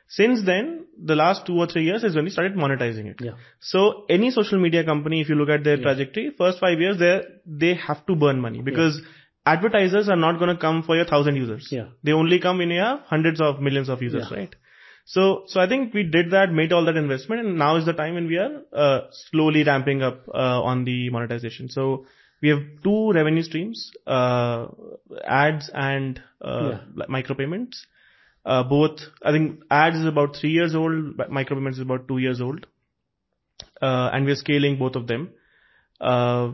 [0.09, 3.16] Since then, the last two or three years is when we started monetizing it.
[3.20, 3.33] Yeah.
[3.61, 7.20] So any social media company, if you look at their trajectory, first five years, they
[7.47, 9.01] they have to burn money because
[9.47, 11.68] advertisers are not going to come for your thousand users.
[11.70, 11.87] Yeah.
[12.03, 14.37] They only come when you have hundreds of millions of users, Yeah.
[14.37, 14.55] right?
[15.05, 17.93] So, so I think we did that, made all that investment, and now is the
[17.93, 19.01] time when we are uh,
[19.31, 21.68] slowly ramping up uh, on the monetization.
[21.68, 22.07] So
[22.43, 24.66] we have two revenue streams, uh,
[25.24, 27.07] ads and uh, Yeah.
[27.09, 27.81] micropayments.
[28.45, 32.18] Uh, both, I think ads is about three years old, but micropayments is about two
[32.18, 32.66] years old.
[33.80, 35.30] Uh, and we're scaling both of them.
[36.01, 36.53] Uh,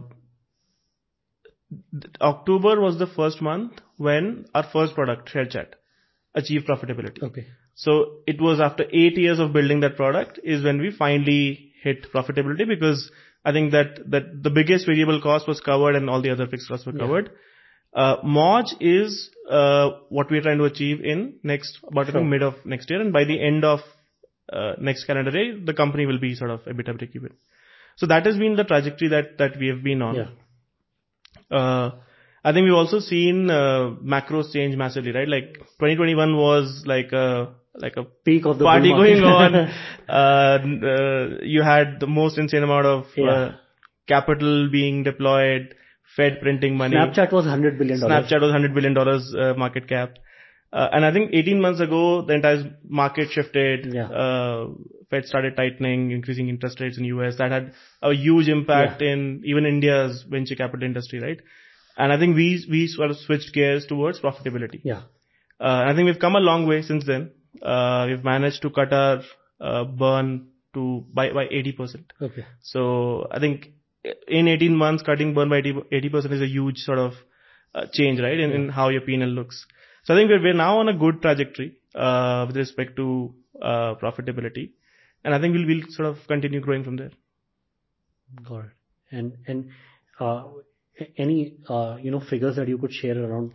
[2.21, 5.75] October was the first month when our first product, ShareChat,
[6.35, 7.23] achieved profitability.
[7.23, 7.47] Okay.
[7.75, 12.13] So it was after eight years of building that product is when we finally hit
[12.13, 13.11] profitability because
[13.45, 16.69] I think that, that the biggest variable cost was covered and all the other fixed
[16.69, 17.31] costs were covered.
[17.97, 23.01] Moj is, uh, what we're trying to achieve in next, about mid of next year
[23.01, 23.81] and by the end of,
[24.53, 27.31] uh, next calendar year, the company will be sort of a bit of break even.
[27.97, 30.15] So that has been the trajectory that, that we have been on.
[30.15, 31.57] Yeah.
[31.59, 31.91] Uh,
[32.45, 35.27] I think we've also seen uh, macros change massively, right?
[35.29, 39.21] Like 2021 was like a like a Peak of the party bull market.
[39.21, 39.55] going on.
[40.09, 43.31] uh, uh, you had the most insane amount of Yeah.
[43.31, 43.53] uh,
[44.07, 45.75] capital being deployed,
[46.15, 46.97] Fed printing money.
[46.97, 48.27] Snapchat was 100 billion dollars.
[48.27, 50.15] Snapchat was 100 billion dollars uh, market cap.
[50.73, 53.93] Uh, and I think 18 months ago, the entire market shifted.
[53.93, 54.09] Yeah.
[54.09, 54.69] Uh,
[55.11, 57.37] Fed started tightening, increasing interest rates in US.
[57.39, 61.39] That had a huge impact in even India's venture capital industry, right?
[61.97, 64.81] And I think we, we sort of switched gears towards profitability.
[64.83, 65.03] Yeah.
[65.61, 67.31] Uh, I think we've come a long way since then.
[67.63, 69.23] Uh, we've managed to cut our
[69.61, 72.05] uh, burn to by by 80%.
[72.21, 72.45] Okay.
[72.61, 73.69] So I think
[74.29, 77.15] in 18 months, cutting burn by 80 percent is a huge sort of
[77.75, 79.67] uh, change, right, in, in how your P&L looks.
[80.05, 83.95] So I think we're we're now on a good trajectory uh, with respect to uh,
[83.97, 84.71] profitability,
[85.25, 87.11] and I think we'll we'll sort of continue growing from there.
[88.49, 88.71] Got it.
[89.11, 89.71] And and
[90.21, 90.45] uh,
[91.17, 93.53] any uh, you know figures that you could share around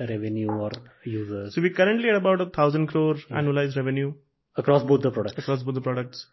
[0.00, 0.70] revenue or
[1.04, 4.14] users So we're currently at about a thousand crore annualized revenue
[4.56, 5.38] across both the products.
[5.38, 6.26] across both the products.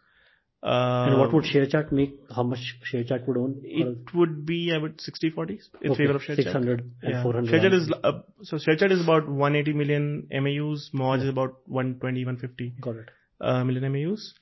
[0.62, 2.16] Uh, And what would ShareChat make?
[2.36, 3.52] How much ShareChat would own?
[3.64, 6.44] it would be about 60-40 in favor of ShareChat.
[6.44, 7.22] 600 and Yeah.
[7.22, 10.90] 400 ShareChat is uh, so ShareChat is about 180 million MAUs.
[10.92, 13.08] Moj is about 120, 150 Got it.
[13.40, 14.34] uh, million MAUs.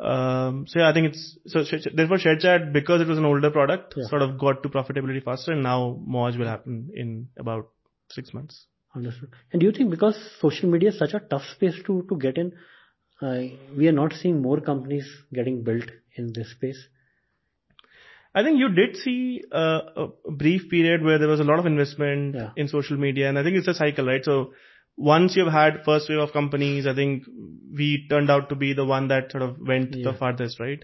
[0.00, 3.50] Um, so yeah, I think it's so ShareChat, therefore ShareChat because it was an older
[3.52, 7.68] product sort of got to profitability faster, and now Moj will happen in about
[8.10, 8.66] six months.
[8.96, 9.30] Understood.
[9.52, 12.36] And do you think because social media is such a tough space to to get
[12.36, 12.52] in,
[13.76, 16.88] we are not seeing more companies getting built in this space?
[18.34, 21.66] I think you did see uh, a brief period where there was a lot of
[21.66, 24.24] investment in social media, and I think it's a cycle, right?
[24.24, 24.52] So
[24.96, 27.24] once you've had first wave of companies, I think
[27.72, 30.82] we turned out to be the one that sort of went the farthest, right?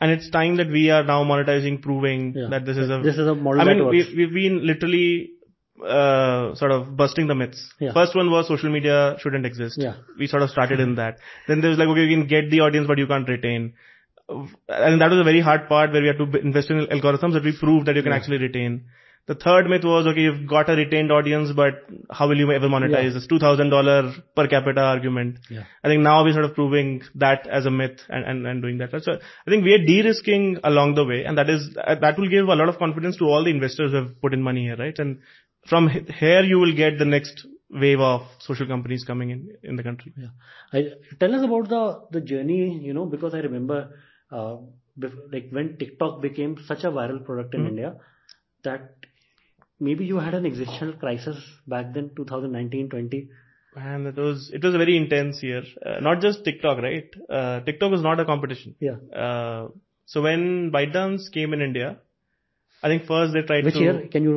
[0.00, 3.26] And it's time that we are now monetizing, proving that this is a This is
[3.26, 4.08] a model I that mean, works.
[4.08, 5.32] we've, we've been literally
[5.84, 7.72] uh, sort of busting the myths.
[7.78, 7.92] Yeah.
[7.92, 9.76] First one was social media shouldn't exist.
[9.78, 9.94] Yeah.
[10.18, 11.18] We sort of started in that.
[11.48, 13.74] Then there was like, okay, you can get the audience, but you can't retain.
[14.28, 17.44] And that was a very hard part where we had to invest in algorithms that
[17.44, 18.18] we proved that you can Yeah.
[18.18, 18.84] actually retain.
[19.26, 21.74] The third myth was, okay, you've got a retained audience, but
[22.10, 23.10] how will you ever monetize Yeah.
[23.10, 25.38] this $2,000 per capita argument?
[25.48, 25.64] Yeah.
[25.84, 28.78] I think now we're sort of proving that as a myth and, and, and doing
[28.78, 28.90] that.
[29.02, 32.48] So I think we are de-risking along the way and that is, that will give
[32.48, 34.98] a lot of confidence to all the investors who have put in money here, right?
[34.98, 35.18] And
[35.70, 35.88] from
[36.22, 37.46] here you will get the next
[37.82, 40.12] wave of social companies coming in, in the country.
[40.16, 40.32] Yeah.
[40.72, 40.80] I,
[41.20, 41.82] tell us about the,
[42.18, 43.78] the journey, you know, because I remember,
[44.32, 44.56] uh,
[45.32, 47.68] like when TikTok became such a viral product in Mhm.
[47.68, 47.94] India,
[48.64, 48.96] that
[49.78, 53.28] maybe you had an existential crisis back then, 2019, 20.
[53.76, 55.62] Man, it was it was a very intense year.
[55.86, 57.08] Uh, not just TikTok, right?
[57.38, 58.74] Uh, TikTok was not a competition.
[58.80, 58.96] Yeah.
[59.24, 59.68] Uh,
[60.06, 61.98] so when ByteDance came in India,
[62.82, 63.80] I think first they tried to Which to.
[63.80, 64.08] year?
[64.10, 64.34] Can you?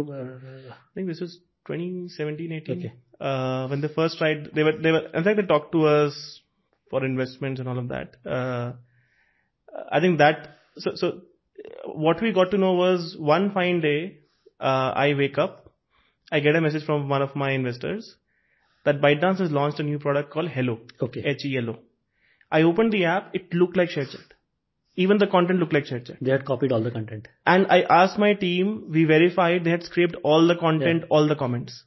[0.93, 2.79] I think this was 2017, 18.
[2.79, 2.93] Okay.
[3.19, 5.07] Uh, when they first tried, they were they were.
[5.13, 6.41] In fact, they talked to us
[6.89, 8.15] for investments and all of that.
[8.25, 8.73] Uh,
[9.91, 11.21] I think that so so
[11.85, 14.19] what we got to know was one fine day,
[14.59, 15.71] uh, I wake up,
[16.31, 18.15] I get a message from one of my investors
[18.85, 20.79] that ByteDance has launched a new product called Helo.
[21.01, 21.23] Okay.
[21.25, 21.79] H-E-L-O.
[22.51, 24.32] I opened the app, it looked like ShareChat.
[24.95, 26.17] Even the content looked like ShareChat.
[26.21, 27.27] they had copied all the content.
[27.45, 31.35] And I asked my team, we verified they had scraped all the content, all the
[31.35, 31.83] comments.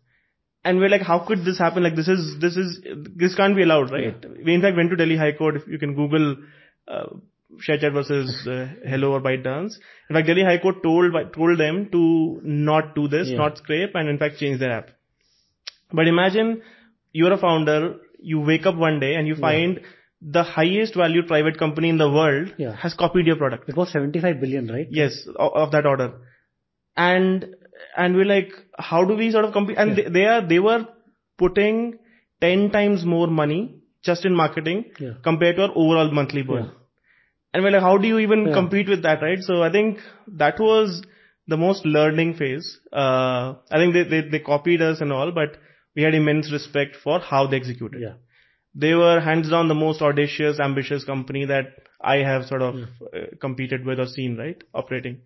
[0.64, 1.84] And we're like, how could this happen?
[1.84, 2.80] Like this is, this is,
[3.14, 4.16] this can't be allowed, right?
[4.44, 5.56] We in fact went to Delhi High Court.
[5.56, 6.36] If you can Google,
[6.88, 7.06] uh,
[7.66, 9.76] ShareChat versus uh, Helo or ByteDance.
[10.10, 13.36] In fact, Delhi High Court told, told them to not do this, Yeah.
[13.38, 14.90] not scrape and in fact change their app.
[15.92, 16.62] But imagine
[17.12, 19.80] you're a founder, you wake up one day and you find
[20.34, 22.48] the highest valued private company in the world
[22.84, 23.68] has copied your product.
[23.68, 24.88] It was 75 billion, right?
[24.90, 26.14] Yes, of that order.
[26.96, 27.54] And,
[27.96, 29.76] and we're like, how do we sort of compete?
[29.78, 30.86] And they, they are, they were
[31.38, 31.98] putting
[32.40, 34.86] 10 times more money just in marketing
[35.22, 36.70] compared to our overall monthly burn.
[37.54, 39.38] And we're like, how do you even compete with that, right?
[39.40, 39.98] So I think
[40.28, 41.02] that was
[41.46, 42.78] the most learning phase.
[42.92, 45.56] Uh, I think they, they, they copied us and all, but
[45.94, 48.14] we had immense respect for how they executed Yeah.
[48.82, 51.68] They were hands down the most audacious, ambitious company that
[52.00, 54.62] I have sort of uh, competed with or seen, right?
[54.74, 55.20] Operating.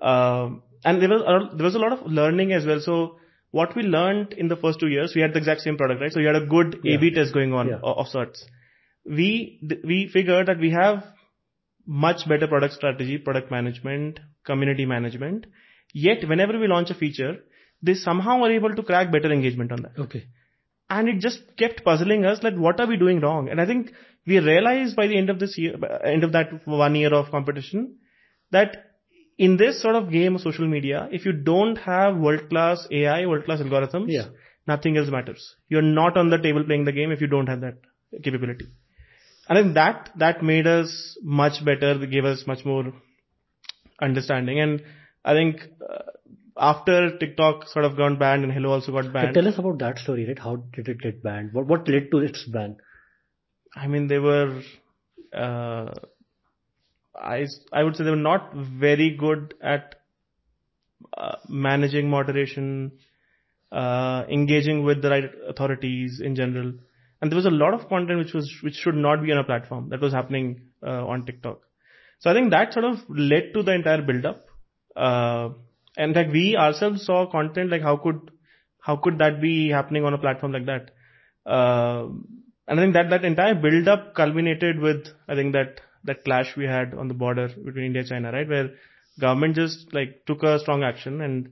[0.00, 2.80] Um, and there was, a, there was a lot of learning as well.
[2.80, 3.16] So
[3.50, 6.12] what we learned in the first two years, we had the exact same product, right?
[6.12, 7.78] So we had a good A-B test going on Yeah.
[7.82, 8.44] of sorts.
[9.04, 11.04] We, we figured that we have
[11.86, 15.46] much better product strategy, product management, community management.
[15.92, 17.38] Yet whenever we launch a feature,
[17.82, 20.24] they somehow are able to crack better engagement on that Okay.
[20.88, 23.48] And it just kept puzzling us like what are we doing wrong?
[23.48, 23.92] And i think
[24.26, 25.74] we realized by the end of this year
[26.04, 27.96] end of that one year of competition
[28.52, 28.76] that
[29.38, 33.26] in this sort of game of social media if you don't have world class ai
[33.26, 34.28] world class algorithms Yeah.
[34.66, 35.42] nothing else matters.
[35.68, 37.76] You're not on the table playing the game if you don't have that
[38.24, 38.66] capability.
[39.48, 42.92] And then that that made us much better gave us much more
[44.00, 44.60] understanding.
[44.60, 44.82] And
[45.24, 45.60] i think
[45.92, 46.02] uh,
[46.56, 49.98] after tiktok sort of got banned and Helo also got banned tell us about that
[49.98, 50.38] story, right?
[50.38, 51.52] How did it get banned?
[51.52, 52.76] What what led to its ban?
[53.76, 54.62] I mean, they were,
[55.34, 55.92] uh,
[57.14, 59.96] I, I would say they were not very good at
[61.16, 62.92] uh, managing moderation,
[63.70, 66.72] uh, engaging with the right authorities in general.
[67.20, 69.44] And there was a lot of content which was, which should not be on a
[69.44, 71.60] platform that was happening, uh, on TikTok.
[72.20, 74.46] So I think that sort of led to the entire build up.
[74.94, 75.50] Uh,
[75.96, 78.30] and like we ourselves saw content like how could,
[78.80, 80.90] how could that be happening on a platform like that?
[81.44, 82.08] Uh,
[82.68, 86.56] and I think that that entire build up culminated with, I think that, that clash
[86.56, 88.48] we had on the border between India and China, right?
[88.48, 88.70] Where
[89.20, 91.50] government just like took a strong action and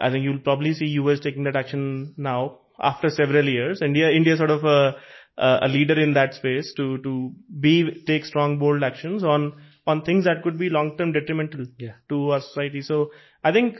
[0.00, 3.82] I think you'll probably see US taking that action now after several years.
[3.82, 4.96] India, India sort of a,
[5.36, 9.52] a leader in that space to, to be, take strong, bold actions on,
[9.86, 11.92] on things that could be long-term detrimental Yeah.
[12.08, 12.82] to our society.
[12.82, 13.10] So
[13.42, 13.76] I think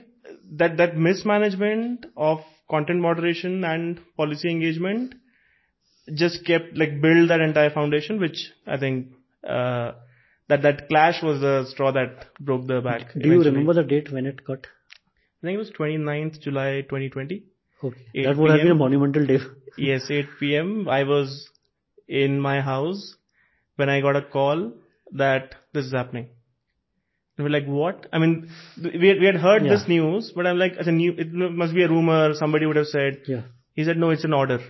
[0.53, 2.41] that, that mismanagement of
[2.71, 5.15] content moderation and policy engagement
[6.15, 9.09] just kept like build that entire foundation, which I think,
[9.49, 9.93] uh,
[10.49, 13.13] that, that clash was the straw that broke the back.
[13.15, 14.67] Do you remember the date when it cut?
[15.43, 17.45] I think it was 29th July 2020.
[17.83, 18.25] Okay.
[18.25, 19.39] That would have been a monumental day.
[19.77, 20.89] Yes, 8 p.m.
[20.89, 21.49] I was
[22.09, 23.17] in my house
[23.77, 24.73] when I got a call
[25.13, 26.29] that this is happening.
[27.37, 28.07] And we're like, what?
[28.13, 28.49] I mean,
[28.81, 29.73] we had, we had heard Yeah.
[29.73, 32.35] this news, but I'm like, as a new, it must be a rumor.
[32.35, 33.23] Somebody would have said.
[33.27, 33.43] Yeah.
[33.75, 34.61] He said, no, it's an order.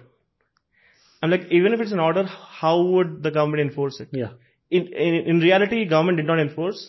[1.22, 4.08] I'm like, even if it's an order, how would the government enforce it?
[4.12, 4.30] Yeah.
[4.70, 6.88] In, in, in reality, government did not enforce.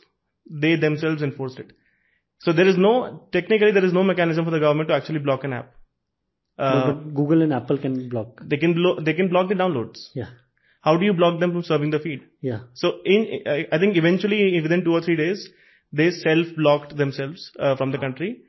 [0.49, 1.71] They themselves enforced it.
[2.39, 5.43] So there is no, technically there is no mechanism for the government to actually block
[5.43, 5.73] an app.
[6.57, 8.39] Uh, but Google and Apple can block.
[8.41, 10.07] they can blo- they can block the downloads.
[10.13, 10.27] Yeah.
[10.86, 12.25] How do you block them from serving the feed?
[12.41, 12.59] Yeah.
[12.73, 13.21] So in
[13.71, 15.49] I think eventually within two or three days
[15.91, 18.41] they self blocked themselves uh, from the country.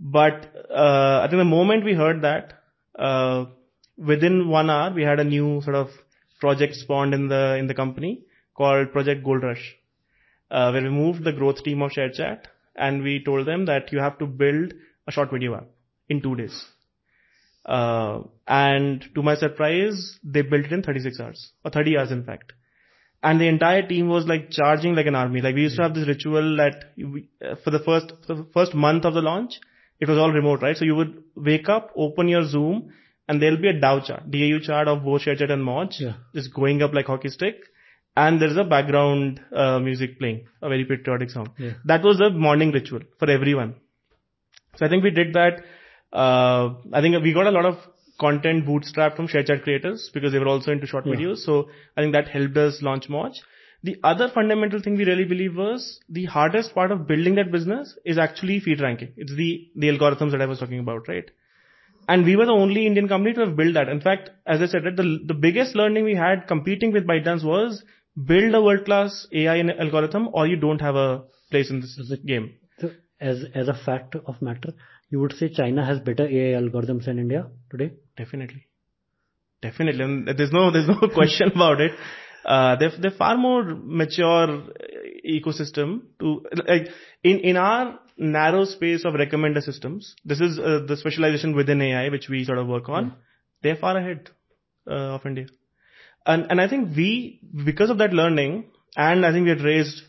[0.00, 2.54] But uh, I think the moment we heard that,
[2.98, 3.46] uh,
[3.96, 5.90] within one hour we had a new sort of
[6.40, 8.24] project spawned in the in the company
[8.54, 9.76] called Project Gold Rush,
[10.50, 12.40] uh, where we moved the growth team of ShareChat
[12.74, 14.74] and we told them that you have to build
[15.06, 15.68] a short video app
[16.08, 16.64] in two days.
[17.76, 22.24] Uh, and to my surprise, they built it in 36 hours or 30 hours in
[22.24, 22.52] fact.
[23.22, 25.40] And the entire team was like charging like an army.
[25.42, 28.46] Like we used to have this ritual that we, uh, for the first, for the
[28.54, 29.60] first month of the launch,
[30.00, 30.76] it was all remote, right?
[30.76, 32.92] So you would wake up, open your Zoom
[33.28, 36.14] and there'll be a DAO chart, DAU chart of both ShareChat and Moj, Yeah.
[36.34, 37.56] just going up like hockey stick.
[38.16, 41.50] And there's a background uh, music playing, a very patriotic song.
[41.58, 41.72] Yeah.
[41.84, 43.74] That was a morning ritual for everyone.
[44.76, 45.64] So I think we did that.
[46.12, 47.78] Uh, I think we got a lot of
[48.20, 51.38] content bootstrapped from ShareChat creators because they were also into short videos.
[51.38, 53.34] So I think that helped us launch Moj.
[53.84, 57.96] The other fundamental thing we really believe was the hardest part of building that business
[58.04, 59.12] is actually feed ranking.
[59.16, 61.30] It's the, the algorithms that I was talking about, right?
[62.08, 63.88] And we were the only Indian company to have built that.
[63.88, 67.44] In fact, as I said, right, the, the biggest learning we had competing with ByteDance
[67.44, 67.84] was
[68.26, 72.54] build a world-class AI and algorithm or you don't have a place in this game.
[73.20, 74.72] As a fact of matter,
[75.10, 77.92] you would say China has better AI algorithms than India today?
[78.16, 78.66] Definitely.
[79.62, 80.04] Definitely.
[80.04, 81.92] And there's no, there's no question about it.
[82.44, 84.64] Uh, they're, they're far more mature
[85.28, 86.88] ecosystem to, like,
[87.22, 92.08] in, in our narrow space of recommender systems, this is uh, the specialization within AI,
[92.08, 93.14] which we sort of work on.
[93.62, 94.30] They're far ahead,
[94.88, 95.46] uh, of India.
[96.26, 100.02] And, and I think we, because of that learning, and I think we had raised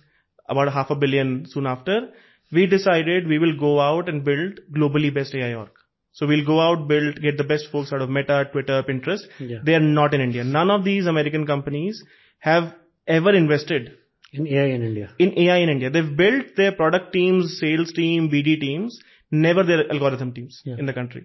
[0.48, 2.10] about a half a billion soon after,
[2.52, 5.70] we decided we will go out and build globally best AI org.
[6.12, 9.22] So we'll go out, build, get the best folks out of Meta, Twitter, Pinterest.
[9.40, 9.60] Yeah.
[9.64, 10.44] They are not in India.
[10.44, 12.04] None of these American companies
[12.40, 12.74] have
[13.08, 13.92] ever invested
[14.34, 15.12] In AI in India.
[15.20, 15.90] in AI in India.
[15.90, 19.00] They've built their product teams, sales team, BD teams,
[19.32, 20.78] never their algorithm teams Yeah.
[20.80, 21.24] in the country.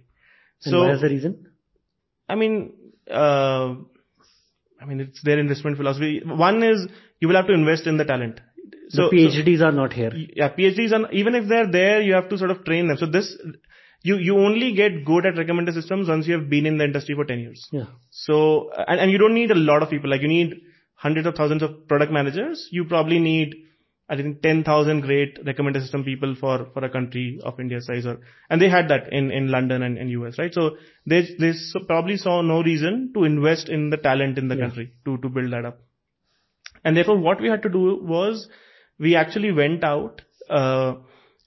[0.64, 1.46] And So why is the reason?
[2.28, 2.54] I mean,
[3.10, 3.74] uh,
[4.80, 6.22] I mean, it's their investment philosophy.
[6.24, 6.86] One is
[7.20, 8.40] you will have to invest in the talent.
[8.92, 10.12] The PhDs are not here.
[10.36, 12.96] yeah, PhDs, and even if they're there, you have to sort of train them.
[12.96, 13.36] So this,
[14.02, 17.14] you, you only get good at recommender systems once you have been in the industry
[17.14, 17.66] for 10 years.
[17.72, 17.86] Yeah.
[18.10, 20.10] So, and, and you don't need a lot of people.
[20.10, 20.54] Like you need
[20.94, 22.68] hundreds of thousands of product managers.
[22.70, 23.54] You probably need,
[24.08, 28.20] I think, 10,000 great recommender system people for, for a country of India size or,
[28.50, 30.52] and they had that in, in London and, and US, right?
[30.52, 31.52] So they, they
[31.86, 34.66] probably saw no reason to invest in the talent in the Yeah.
[34.66, 35.80] country to, to build that up.
[36.84, 38.48] And therefore what we had to do was
[38.98, 40.94] we actually went out, uh,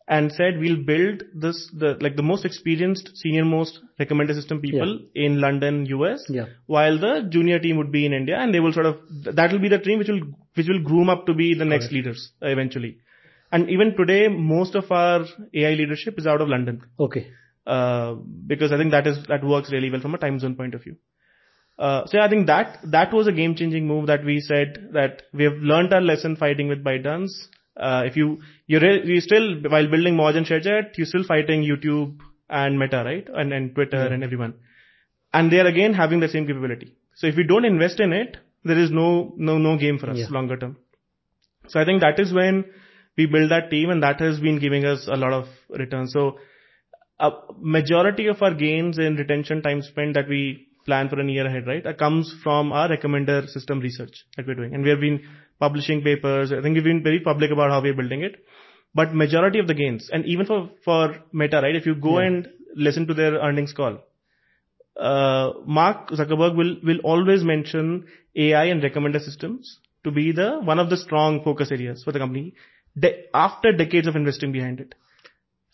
[0.09, 4.99] and said we'll build this, the, like the most experienced, senior most recommender system people
[5.15, 6.45] in London, US, Yeah.
[6.65, 9.59] while the junior team would be in India and they will sort of, that will
[9.59, 10.21] be the team which will,
[10.55, 12.99] which will groom up to be the next leaders uh, eventually.
[13.51, 17.27] And even today, most of our AI leadership is out of London, Okay.
[17.65, 18.13] uh,
[18.45, 20.83] because I think that is, that works really well from a time zone point of
[20.83, 20.95] view.
[21.77, 25.23] Uh, so I think that, that was a game changing move that we said that
[25.33, 27.29] we have learned our lesson fighting with ByteDance.
[27.75, 31.61] Uh, if you, you're, re- you still, while building Moj and ShareChat, you're still fighting
[31.61, 32.17] YouTube
[32.49, 33.27] and Meta, right?
[33.31, 34.55] And, and Twitter and everyone.
[35.33, 36.95] And they are again having the same capability.
[37.13, 40.17] So if we don't invest in it, there is no, no, no game for us
[40.31, 40.77] longer term.
[41.67, 42.65] So I think that is when
[43.17, 46.13] we build that team and that has been giving us a lot of returns.
[46.13, 46.39] So
[47.19, 51.45] a majority of our gains in retention time spent that we plan for a year
[51.45, 54.73] ahead, right, that comes from our recommender system research that we're doing.
[54.73, 55.21] And we have been
[55.59, 56.51] publishing papers.
[56.51, 58.43] I think we've been very public about how we're building it.
[58.95, 62.47] But majority of the gains, and even for, for Meta, right, if you go and
[62.75, 63.99] listen to their earnings call,
[64.99, 70.79] uh, Mark Zuckerberg will, will always mention AI and recommender systems to be the, one
[70.79, 72.55] of the strong focus areas for the company
[72.99, 74.95] de- after decades of investing behind it.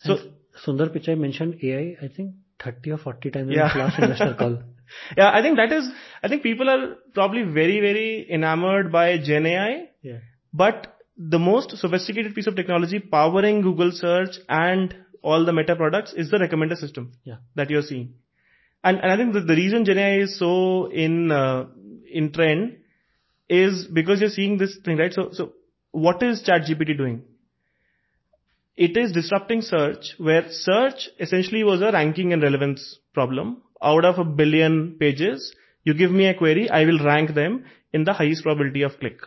[0.00, 0.18] So,
[0.66, 4.58] Sundar Pichai mentioned AI, I think 30 or 40 times in his last investor call.
[5.16, 5.88] yeah, I think that is,
[6.22, 10.18] I think people are probably very, very enamored by Gen AI, Yeah.
[10.52, 16.12] but the most sophisticated piece of technology powering Google search and all the meta products
[16.12, 17.36] is the recommender system Yeah.
[17.54, 18.14] that you're seeing.
[18.82, 21.66] And, and I think the, the reason Gen AI is so in, uh,
[22.12, 22.78] in trend
[23.48, 25.12] is because you're seeing this thing, right?
[25.12, 25.52] So, so
[25.92, 27.22] what is ChatGPT doing?
[28.76, 33.62] It is disrupting search where search essentially was a ranking and relevance problem.
[33.82, 38.04] Out of a billion pages, you give me a query, I will rank them in
[38.04, 39.18] the highest probability of click.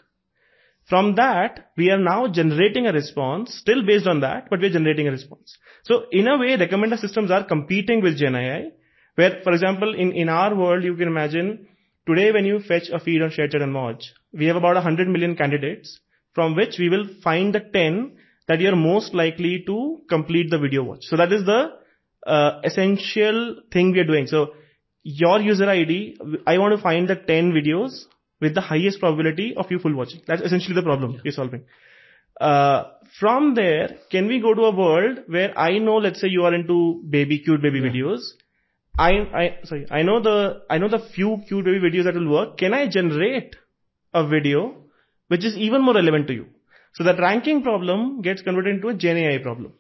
[0.90, 5.08] From that, we are now generating a response, still based on that, but we're generating
[5.08, 5.58] a response.
[5.84, 8.72] So in a way, recommender systems are competing with Gen AI,
[9.16, 11.68] where, for example, in, in our world, you can imagine
[12.08, 15.36] today when you fetch a feed on ShareChat and Moj, we have about 100 million
[15.36, 16.00] candidates
[16.34, 18.16] from which we will find the 10
[18.48, 21.02] that you're most likely to complete the video watch.
[21.02, 21.72] So that is the
[22.64, 24.28] essential thing we are doing.
[24.28, 24.54] So
[25.04, 28.06] your user ID, I want to find the 10 videos
[28.42, 30.22] with the highest probability of you full watching.
[30.28, 31.64] That's essentially the problem you're solving.
[32.40, 32.84] Uh,
[33.20, 36.54] from there, can we go to a world where I know, let's say you are
[36.54, 37.90] into baby, cute baby Yeah.
[37.92, 38.20] videos.
[39.00, 39.12] I,
[39.42, 42.58] I, sorry, I know the, I know the few cute baby videos that will work.
[42.58, 43.56] Can I generate
[44.14, 44.76] a video
[45.28, 46.48] which is even more relevant to you?
[46.94, 49.74] So that ranking problem gets converted into a Gen AI problem.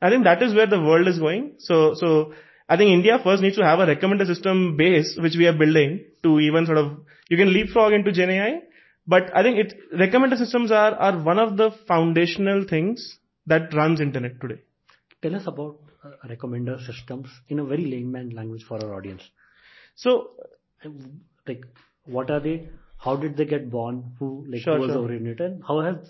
[0.00, 1.54] I think that is where the world is going.
[1.58, 2.32] So, so
[2.68, 6.04] I think India first needs to have a recommender system base, which we are building
[6.22, 6.98] to even sort of,
[7.28, 8.60] you can leapfrog into Gen AI,
[9.06, 14.00] but I think it, recommender systems are, are one of the foundational things that runs
[14.00, 14.60] internet today.
[15.22, 19.22] Tell us about uh, recommender systems in a very layman language for our audience.
[19.96, 20.30] So,
[21.46, 21.64] like,
[22.06, 22.68] what are they?
[22.98, 24.12] How did they get born?
[24.18, 25.04] Who like Sure, who was sure.
[25.06, 25.62] originated?
[25.66, 26.06] How have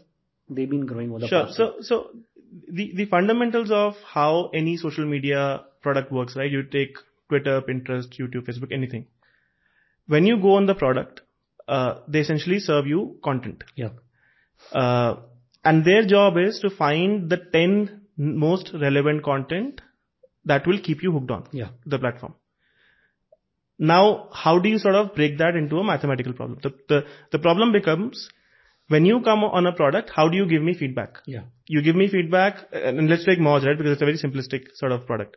[0.49, 1.45] they been growing over the Sure.
[1.47, 1.57] past?
[1.57, 2.11] So, so
[2.69, 6.51] the, the fundamentals of how any social media product works, right?
[6.51, 6.97] You take
[7.29, 9.07] Twitter, Pinterest, YouTube, Facebook, anything.
[10.07, 11.21] When you go on the product,
[11.69, 13.65] uh, they essentially serve you content.
[13.77, 13.91] yeah,
[14.73, 15.17] Uh,
[15.65, 19.81] and their job is to find the 10 most relevant content
[20.45, 22.35] that will keep you hooked on yeah, the platform.
[23.79, 26.59] Now, how do you sort of break that into a mathematical problem?
[26.63, 28.29] The, the, the problem becomes
[28.95, 31.19] when you come on a product, how do you give me feedback?
[31.35, 31.43] yeah,
[31.75, 33.79] you give me feedback uh, and let's take Moj, right?
[33.81, 35.37] Because it's a very simplistic sort of product.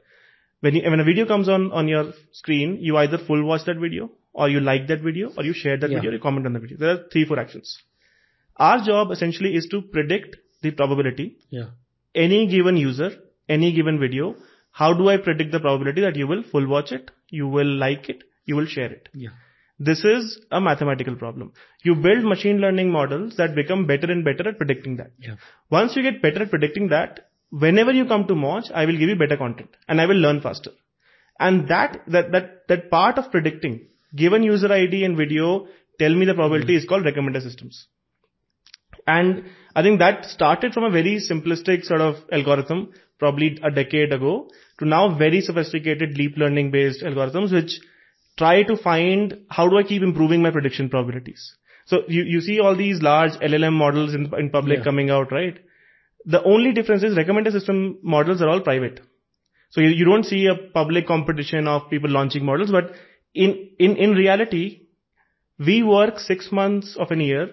[0.65, 2.05] When you, when a video comes on, on your
[2.41, 5.77] screen, you either full watch that video or you like that video or you share
[5.83, 5.97] that Yeah.
[5.99, 6.77] video or you comment on the video.
[6.83, 7.73] There are three, four actions.
[8.69, 11.69] Our job essentially is to predict the probability yeah,
[12.15, 13.11] any given user,
[13.49, 14.35] any given video.
[14.71, 18.09] How do I predict the probability that you will full watch it, you will like
[18.09, 19.09] it, you will share it?
[19.13, 19.31] yeah,
[19.79, 21.51] This is a mathematical problem.
[21.83, 25.11] You build machine learning models that become better and better at predicting that.
[25.69, 29.09] Once you get better at predicting that, whenever you come to Moj, I will give
[29.09, 30.71] you better content and I will learn faster.
[31.39, 35.67] And that, that, that, that part of predicting, given user ID and video,
[35.99, 36.83] tell me the probability mm-hmm.
[36.83, 37.87] is called recommender systems.
[39.07, 39.45] And
[39.75, 44.49] I think that started from a very simplistic sort of algorithm, probably a decade ago,
[44.79, 47.79] to now very sophisticated deep learning based algorithms, which
[48.37, 51.55] try to find how do I keep improving my prediction probabilities.
[51.85, 54.83] So you, you see all these large LLM models in, in public Yeah.
[54.83, 55.57] coming out, right?
[56.25, 59.01] The only difference is recommender system models are all private.
[59.71, 62.93] So you, you don't see a public competition of people launching models, but
[63.33, 64.83] in, in, in reality,
[65.59, 67.49] we work six months of an year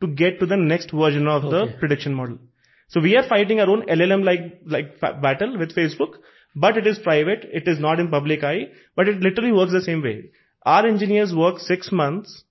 [0.00, 2.38] to get to the next version of the prediction model.
[2.88, 6.14] So we are fighting our own LLM like, like battle with Facebook,
[6.60, 7.48] but it is private.
[7.52, 10.30] It is not in public eye, but it literally works the same way.
[10.64, 12.44] Our engineers work six months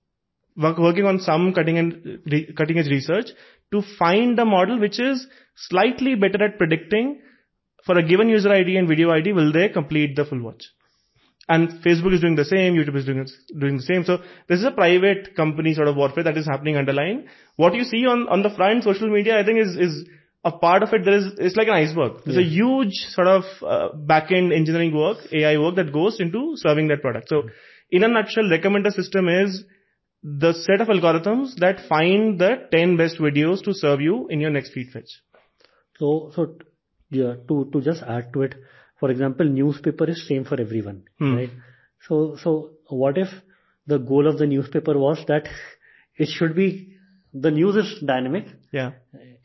[0.56, 3.26] working on some cutting edge research
[3.72, 7.20] to find a model which is slightly better at predicting
[7.84, 10.64] for a given user ID and video ID, will they complete the full watch?
[11.48, 13.26] And Facebook is doing the same, YouTube is doing,
[13.58, 14.04] doing the same.
[14.04, 17.26] So this is a private company sort of warfare that is happening underlying.
[17.56, 20.08] What you see on, on the front social media, I think is, is
[20.50, 21.04] a part of it.
[21.04, 22.12] There is, it's like an iceberg.
[22.24, 23.44] There's a huge sort of
[23.74, 27.28] uh, back-end engineering work, AI work that goes into serving that product.
[27.34, 27.42] So
[27.90, 29.64] in a nutshell, recommender system is
[30.44, 34.50] the set of algorithms that find the 10 best videos to serve you in your
[34.50, 35.10] next feed fetch.
[35.98, 36.56] So, so
[37.10, 38.54] yeah, to to just add to it,
[39.00, 41.34] for example, newspaper is same for everyone, Hmm.
[41.36, 41.50] right?
[42.08, 43.28] So, so what if
[43.86, 45.48] the goal of the newspaper was that
[46.26, 46.68] it should be
[47.46, 48.92] the news is dynamic, Yeah.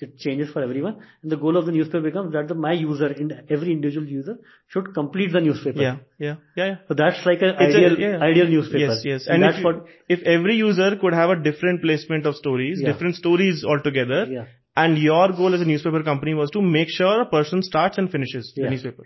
[0.02, 3.08] It changes for everyone, and the goal of the newspaper becomes that the my user,
[3.08, 4.38] in every individual user,
[4.68, 5.82] should complete the newspaper.
[5.82, 5.98] Yeah.
[6.20, 6.36] Yeah.
[6.56, 6.66] Yeah.
[6.66, 6.76] yeah.
[6.88, 8.18] So that's like an It's a- ideal yeah.
[8.20, 8.78] ideal newspaper.
[8.94, 9.28] Yes, yes.
[9.28, 12.80] and, And, that's if, what if every user could have a different placement of stories,
[12.82, 12.92] Yeah.
[12.94, 14.46] different stories altogether, Yeah.
[14.76, 18.10] and your goal as a newspaper company was to make sure a person starts and
[18.12, 19.04] finishes the newspaper.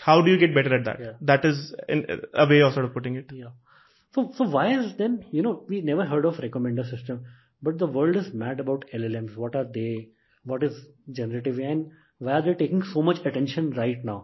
[0.00, 1.16] How do you get better at that?
[1.20, 3.26] That is in, a way of sort of putting it.
[3.32, 3.48] Yeah.
[4.14, 7.24] So, so why is then, you know, we never heard of recommender system,
[7.60, 9.36] but the world is mad about LLMs.
[9.36, 10.08] What are they?
[10.48, 10.74] What is
[11.20, 14.18] generative AI and why are they taking so much attention right now?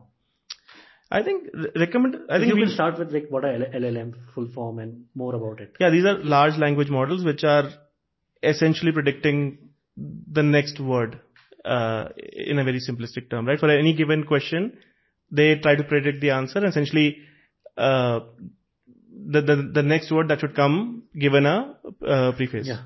[1.11, 2.16] I think recommend.
[2.29, 5.05] I think think you we can start with like what are LLM full form and
[5.14, 5.77] more about it.
[5.79, 7.70] Yeah, these are large language models which are
[8.43, 9.59] essentially predicting
[9.97, 11.20] the next word
[11.64, 13.59] uh, in a very simplistic term, right?
[13.59, 14.79] For any given question,
[15.31, 16.59] they try to predict the answer.
[16.59, 17.18] and Essentially,
[17.77, 18.20] uh,
[19.37, 22.66] the, the the next word that should come given a uh, preface.
[22.66, 22.83] Yeah.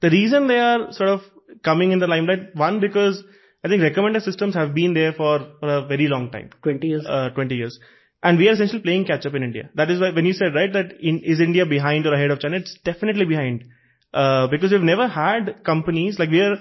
[0.00, 1.22] The reason they are sort of
[1.64, 3.22] coming in the limelight, one because
[3.64, 7.06] I think recommender systems have been there for, for a very long time 20 years.
[7.06, 7.78] uh, 20 years.
[8.22, 9.70] And we are essentially playing catch up in India.
[9.74, 12.40] That is why when you said, right, that in, is India behind or ahead of
[12.40, 12.56] China?
[12.56, 13.64] It's definitely behind.
[14.12, 16.56] Uh, because we've never had companies, like we are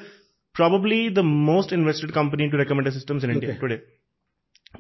[0.54, 3.60] probably the most invested company into recommender systems in India Okay.
[3.60, 3.82] today.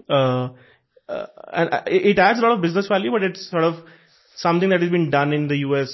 [0.09, 0.49] Uh,
[1.07, 3.75] uh, and uh, it adds a lot of business value, but it's sort of
[4.41, 5.91] something that has been done in the US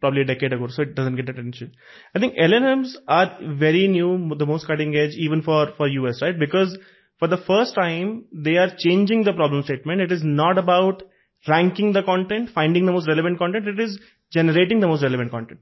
[0.00, 1.72] probably a decade ago, so it doesn't get attention.
[2.14, 6.38] I think LLMs are very new, the most cutting edge, even for, for US, right?
[6.38, 6.76] Because
[7.18, 10.00] for the first time, they are changing the problem statement.
[10.00, 11.02] It is not about
[11.48, 13.66] ranking the content, finding the most relevant content.
[13.66, 13.98] It is
[14.32, 15.60] generating the most relevant content.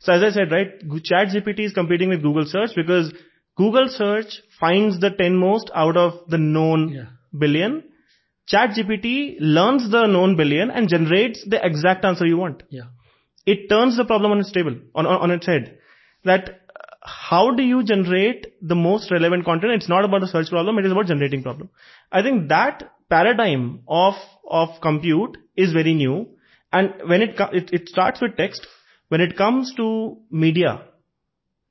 [0.00, 3.12] So as I said, right, ChatGPT is competing with Google search because
[3.56, 7.06] Google search finds the 10 most out of the known Yeah.
[7.38, 7.84] billion.
[8.50, 12.62] ChatGPT learns the known billion and generates the exact answer you want.
[12.70, 12.84] Yeah.
[13.46, 15.78] It turns the problem on its table, on, on, on its head.
[16.24, 16.60] That
[17.02, 19.72] how do you generate the most relevant content?
[19.72, 21.70] It's not about the search problem, it is about generating problem.
[22.10, 24.14] I think that paradigm of,
[24.48, 26.28] of compute is very new.
[26.72, 28.66] And when it, starts with text,
[29.08, 30.82] when it comes to media,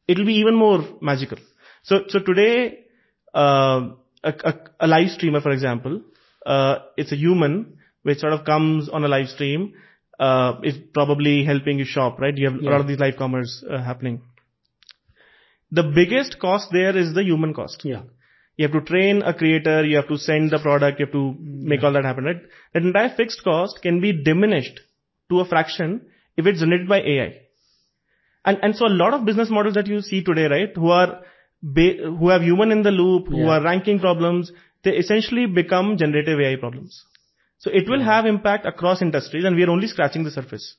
[0.08, 1.38] it will be even more magical.
[1.84, 2.86] So, so today,
[3.34, 3.90] uh,
[4.24, 6.02] a, a, a live streamer, for example,
[6.46, 9.74] it's a human which sort of comes on a live stream,
[10.20, 12.36] uh, is probably helping you shop, right?
[12.36, 14.22] You have a lot of these live commerce uh, happening.
[15.72, 17.82] The biggest cost there is the human cost.
[17.84, 18.04] Yeah.
[18.58, 21.36] You have to train a creator, you have to send the product, you have to
[21.40, 22.42] make all that happen, right?
[22.74, 24.80] That entire fixed cost can be diminished
[25.30, 26.06] to a fraction
[26.38, 27.42] if it's generated by AI.
[28.44, 31.22] And, and so a lot of business models that you see today, right, who are,
[31.64, 34.52] ba- who have human in the loop, who are ranking problems,
[34.84, 37.04] they essentially become generative AI problems.
[37.60, 40.76] So it will have impact across industries and we are only scratching the surface.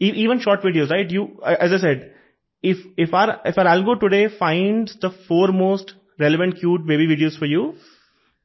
[0.00, 1.08] E- even short videos, right?
[1.10, 2.14] You, as I said,
[2.62, 7.38] if, if our, if our algo today finds the four most relevant cute baby videos
[7.38, 7.74] for you,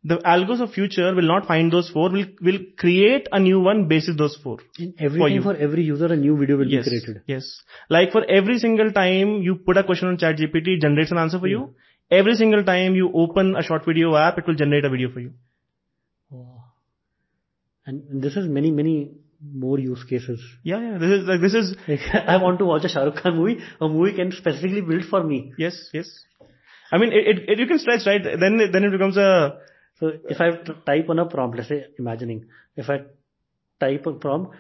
[0.04, 3.88] the algos of future will not find those four, will, will create a new one
[3.88, 4.60] basis those four.
[4.78, 6.86] And every For for every user, a new video will Yes.
[6.86, 7.24] be created.
[7.28, 7.62] Yes.
[7.90, 11.40] Like for every single time you put a question on ChatGPT, it generates an answer
[11.40, 11.74] for you.
[12.12, 15.20] Every single time you open a short video app, it will generate a video for
[15.20, 15.34] you.
[16.30, 16.64] Wow.
[17.86, 20.42] And, this is many, many more use cases.
[20.64, 20.98] Yeah, yeah.
[20.98, 21.76] This is like this is
[22.14, 23.62] I want to watch a Shah Rukh Khan movie.
[23.80, 25.54] A movie can specifically build for me.
[25.58, 26.10] yes, yes.
[26.92, 28.22] I mean, it, it, it you can stretch right.
[28.24, 29.60] Then then it becomes a
[30.00, 30.52] So if I
[30.86, 33.02] type on a prompt, let's say imagining, if I
[33.80, 34.56] type a prompt,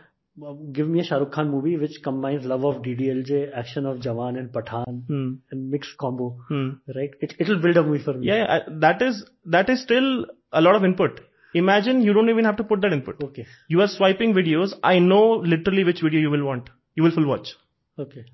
[0.71, 4.37] give me a Shah Rukh Khan movie which combines love of DDLJ, action of Jawan
[4.37, 6.69] and Pathaan, hmm, and mixed combo, hmm.
[6.95, 7.11] right?
[7.21, 8.27] It it'll build a movie for me.
[8.27, 11.21] Yeah, that is that is still a lot of input.
[11.53, 13.23] Imagine you don't even have to put that input.
[13.23, 13.47] Okay.
[13.67, 14.73] You are swiping videos.
[14.83, 15.23] I know
[15.53, 16.69] literally which video you will want.
[16.95, 17.55] You will full watch.
[17.97, 18.25] Okay.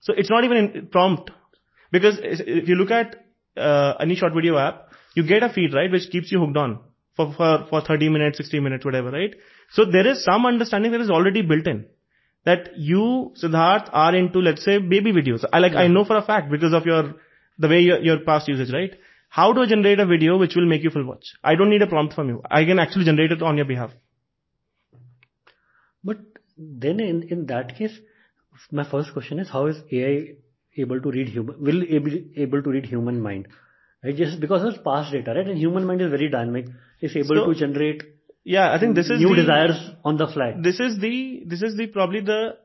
[0.00, 1.30] So it's not even in prompt.
[1.90, 3.16] Because if you look at
[3.56, 6.80] uh, any short video app, you get a feed, right, which keeps you hooked on
[7.16, 9.34] for, for, for 30 minutes, 60 minutes, whatever, right?
[9.70, 11.86] So there is some understanding that is already built in.
[12.44, 15.44] That you, Siddharth, are into, let's say, baby videos.
[15.52, 17.14] I like, I know for a fact because of your,
[17.58, 18.92] the way your, your past usage, right?
[19.28, 21.26] How to generate a video which will make you full watch?
[21.44, 22.42] I don't need a prompt from you.
[22.50, 23.90] I can actually generate it on your behalf.
[26.02, 26.18] But
[26.56, 27.98] then in, in that case,
[28.72, 30.36] my first question is how is AI
[30.76, 33.48] able to read human, will able, able to read human mind?
[34.02, 34.16] Right?
[34.16, 35.46] Just because it's past data, right?
[35.46, 36.68] And human mind is very dynamic.
[37.00, 38.02] It's able So- to generate
[38.48, 40.54] Yeah, I think this is new the, desires on the fly.
[40.66, 42.56] this is the this is the probably the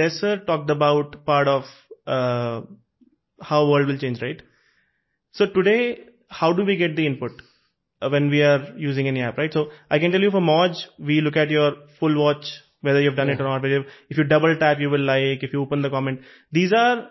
[0.00, 1.62] lesser talked about part of
[2.06, 2.60] uh,
[3.50, 4.42] how world will change right?
[5.30, 7.40] So today how do we get the input
[8.02, 9.54] uh, when we are using any app right?
[9.58, 11.70] So i can tell you for moj we look at your
[12.00, 12.50] full watch
[12.88, 13.78] whether you've done it or not whether
[14.10, 16.20] if you double tap you will like if you open the comment.
[16.60, 17.08] These are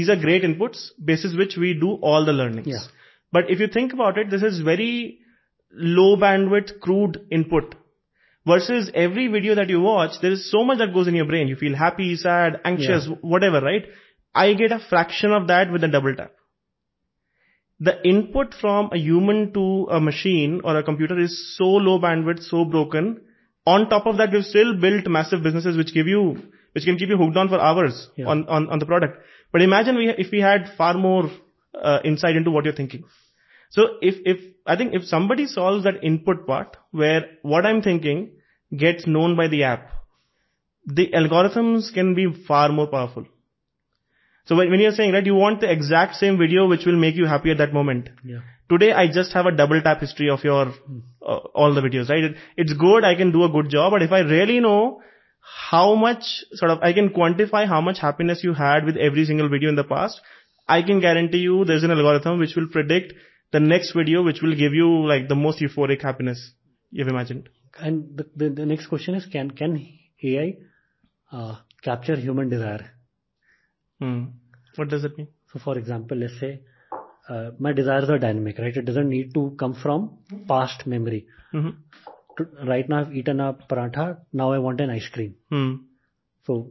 [0.00, 2.68] these are great inputs basis which we do all the learnings.
[2.74, 2.84] Yeah.
[3.38, 4.92] but if you think about it this is very
[5.72, 7.74] low bandwidth crude input
[8.46, 11.48] versus every video that you watch, there is so much that goes in your brain.
[11.48, 13.84] You feel happy, sad, anxious, whatever, right?
[14.34, 16.32] I get a fraction of that with a double tap.
[17.80, 22.42] The input from a human to a machine or a computer is so low bandwidth,
[22.42, 23.20] so broken.
[23.66, 26.42] On top of that, we've still built massive businesses which give you,
[26.72, 28.26] which can keep you hooked on for hours Yeah.
[28.26, 29.18] on, on, on the product.
[29.52, 31.30] But imagine we, if we had far more
[31.80, 33.04] uh, insight into what you're thinking.
[33.70, 38.30] So if, if, I think if somebody solves that input part where what I'm thinking
[38.76, 39.90] gets known by the app,
[40.86, 43.26] the algorithms can be far more powerful.
[44.46, 47.14] So when, when you're saying, right, you want the exact same video which will make
[47.14, 48.08] you happy at that moment.
[48.24, 48.38] Yeah.
[48.70, 50.72] Today I just have a double tap history of your,
[51.22, 52.24] uh, all the videos, right?
[52.24, 55.02] It, it's good, I can do a good job, but if I really know
[55.70, 59.48] how much sort of, I can quantify how much happiness you had with every single
[59.48, 60.20] video in the past,
[60.66, 63.14] I can guarantee you there's an algorithm which will predict
[63.52, 66.52] the next video which will give you like the most euphoric happiness
[66.90, 67.48] you've imagined.
[67.78, 69.86] And the, the, the next question is can, can
[70.22, 70.56] AI
[71.32, 72.90] uh, capture human desire?
[74.00, 74.24] Hmm.
[74.76, 75.28] What does that mean?
[75.52, 76.60] So for example, let's say
[77.28, 78.76] uh, my desires are dynamic, right?
[78.76, 81.26] It doesn't need to come from past memory.
[81.52, 81.70] hmm
[82.38, 85.34] To- Right now I've eaten a paratha, now I want an ice cream.
[85.50, 85.74] Hmm.
[86.46, 86.70] So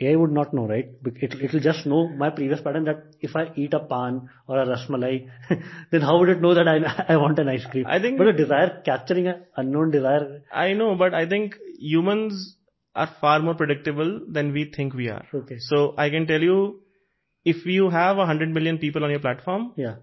[0.00, 0.88] AI would not know, right?
[1.04, 4.66] It, it'll just know my previous pattern that if I eat a pan or a
[4.66, 5.28] rasmalai,
[5.90, 7.84] then how would it know that I, I want an ice cream?
[7.86, 12.56] I think- But a desire, capturing an unknown desire, I know, but I think humans
[12.94, 15.24] are far more predictable than we think we are.
[15.34, 15.56] Okay.
[15.58, 16.80] So I can tell you,
[17.44, 19.96] if you have a hundred million people on your platform, yeah,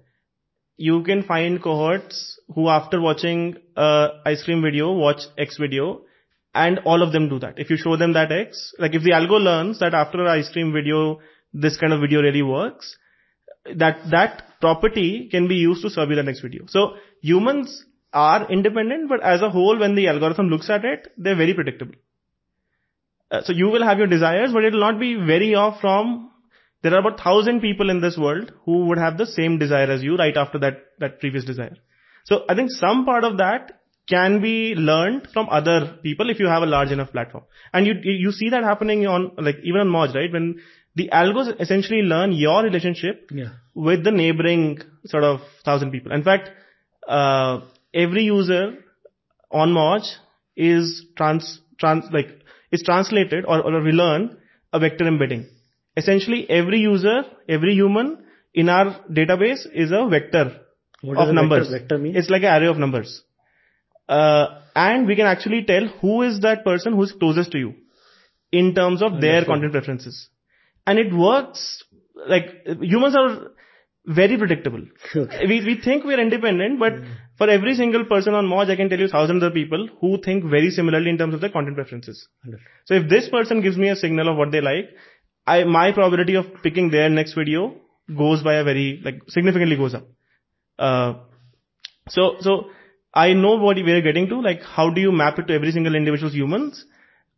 [0.78, 6.02] you can find cohorts who after watching a ice cream video watch X video
[6.56, 7.60] and all of them do that.
[7.60, 10.72] If you show them that X, like if the algo learns that after ice cream
[10.74, 11.20] video,
[11.54, 12.98] this kind of video really works,
[13.76, 16.64] that, that property can be used to serve you the next video.
[16.68, 21.36] So humans are independent, but as a whole, when the algorithm looks at it, they're
[21.36, 21.96] very predictable.
[23.30, 26.32] Uh, so you will have your desires, but it will not be very off from
[26.86, 30.04] there are about thousand people in this world who would have the same desire as
[30.04, 31.76] you right after that, that previous desire.
[32.26, 36.48] So I think some part of that can be learned from other people if you
[36.48, 37.44] have a large enough platform.
[37.74, 40.32] And you, you see that happening on, like, even on Moj, right?
[40.32, 40.60] When
[40.96, 43.50] the algos essentially learn your relationship Yeah.
[43.74, 46.12] with the neighboring sort of thousand people.
[46.12, 46.52] In fact,
[47.08, 47.62] uh,
[47.94, 48.76] every user
[49.52, 50.04] on Moj
[50.56, 52.30] is trans, trans, like,
[52.72, 54.38] is translated or, or relearn
[54.72, 55.48] a vector embedding.
[55.98, 58.20] Essentially, every user, every human
[58.54, 60.60] in our database is a vector
[61.02, 61.70] What of a numbers.
[61.70, 62.16] Vector, vector mean?
[62.16, 63.24] It's like an array of numbers.
[64.08, 67.74] Uh, and we can actually tell who is that person who's closest to you
[68.52, 69.48] in terms of their Understood.
[69.48, 70.30] content preferences.
[70.86, 71.84] And it works,
[72.28, 73.52] like, humans are
[74.06, 74.84] very predictable.
[75.16, 76.94] We, we think we're independent, but
[77.38, 80.44] for every single person on Moj, I can tell you thousands of people who think
[80.44, 82.28] very similarly in terms of their content preferences.
[82.86, 84.90] So if this person gives me a signal of what they like,
[85.48, 87.76] I, my probability of picking their next video
[88.16, 90.08] goes by a very, like, significantly goes up.
[90.78, 91.16] Uh,
[92.08, 92.70] so, so
[93.16, 95.96] I know what we're getting to, like, how do you map it to every single
[95.96, 96.86] individual's humans?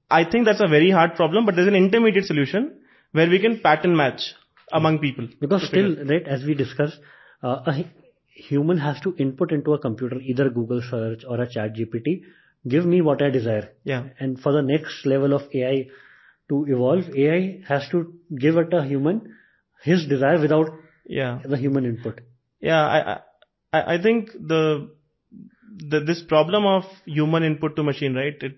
[0.09, 2.79] I think that's a very hard problem, but there's an intermediate solution
[3.11, 4.33] where we can pattern match
[4.71, 5.27] among people.
[5.39, 6.97] Because still, right, as we discussed,
[7.43, 7.85] uh, a
[8.27, 12.21] human has to input into a computer either Google search or a ChatGPT,
[12.67, 13.69] give me what I desire.
[13.83, 15.87] yeah, And for the next level of AI
[16.49, 19.35] to evolve, AI has to give it a human
[19.83, 20.69] his desire without
[21.05, 21.39] yeah.
[21.43, 22.21] the human input.
[22.59, 23.19] Yeah, I,
[23.71, 24.89] I, I think the,
[25.77, 28.55] this problem of human input to machine, right, it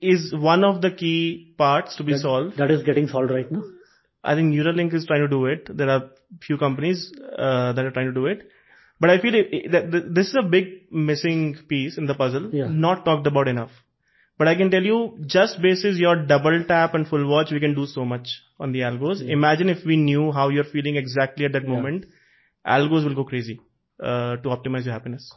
[0.00, 2.56] is one of the key parts to be solved.
[2.56, 3.62] That is getting solved right now.
[4.24, 5.68] I think Neuralink is trying to do it.
[5.76, 6.10] There are
[6.42, 8.48] few companies uh, that are trying to do it.
[8.98, 9.32] But I feel
[9.70, 12.68] that this is a big missing piece in the puzzle, Yeah.
[12.68, 13.70] not talked about enough.
[14.38, 17.74] But I can tell you, just basis your double tap and full watch, we can
[17.74, 18.28] do so much
[18.58, 19.22] on the algos.
[19.36, 22.06] Imagine if we knew how you're feeling exactly at that moment.
[22.66, 23.60] Algos will go crazy
[24.02, 25.32] uh, to optimize your happiness.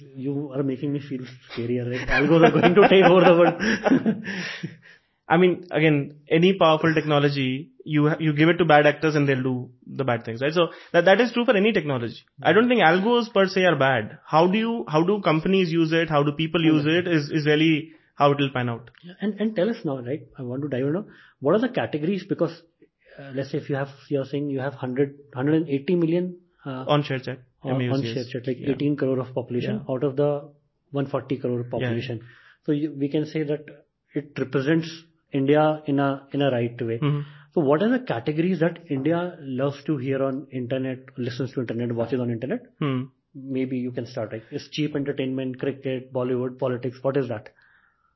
[0.00, 1.20] You are making me feel
[1.50, 2.08] scarier, right?
[2.08, 4.24] Algos are going to take over the world.
[5.28, 9.42] I mean, again, any powerful technology, you you give it to bad actors and they'll
[9.42, 10.52] do the bad things, right?
[10.52, 12.24] So that that is true for any technology.
[12.42, 14.18] I don't think algos per se are bad.
[14.26, 16.10] How do you how do companies use it?
[16.10, 17.06] How do people use it?
[17.06, 18.90] Is is really how it will pan out.
[19.20, 20.26] And and tell us now, right?
[20.38, 21.04] I want to dive in now.
[21.40, 22.24] What are the categories?
[22.28, 22.62] Because
[23.18, 27.02] uh, let's say if you have, you're saying you have 100, 180 million uh, On
[27.02, 28.72] ShareChat, on, MAUs, on ShareChat, like Yeah.
[28.72, 30.30] 18 crore of population out of the
[30.90, 32.20] 140 crore population.
[32.66, 33.64] So you, we can say that
[34.14, 34.90] it represents
[35.32, 36.98] India in a in a right way.
[36.98, 37.24] Mhm.
[37.54, 41.92] So what are the categories that India loves to hear on internet, listens to internet,
[41.92, 42.62] watches on internet?
[42.78, 43.02] Hmm.
[43.34, 44.32] Maybe you can start.
[44.32, 46.98] Like, is cheap entertainment, cricket, Bollywood, politics?
[47.02, 47.50] What is that?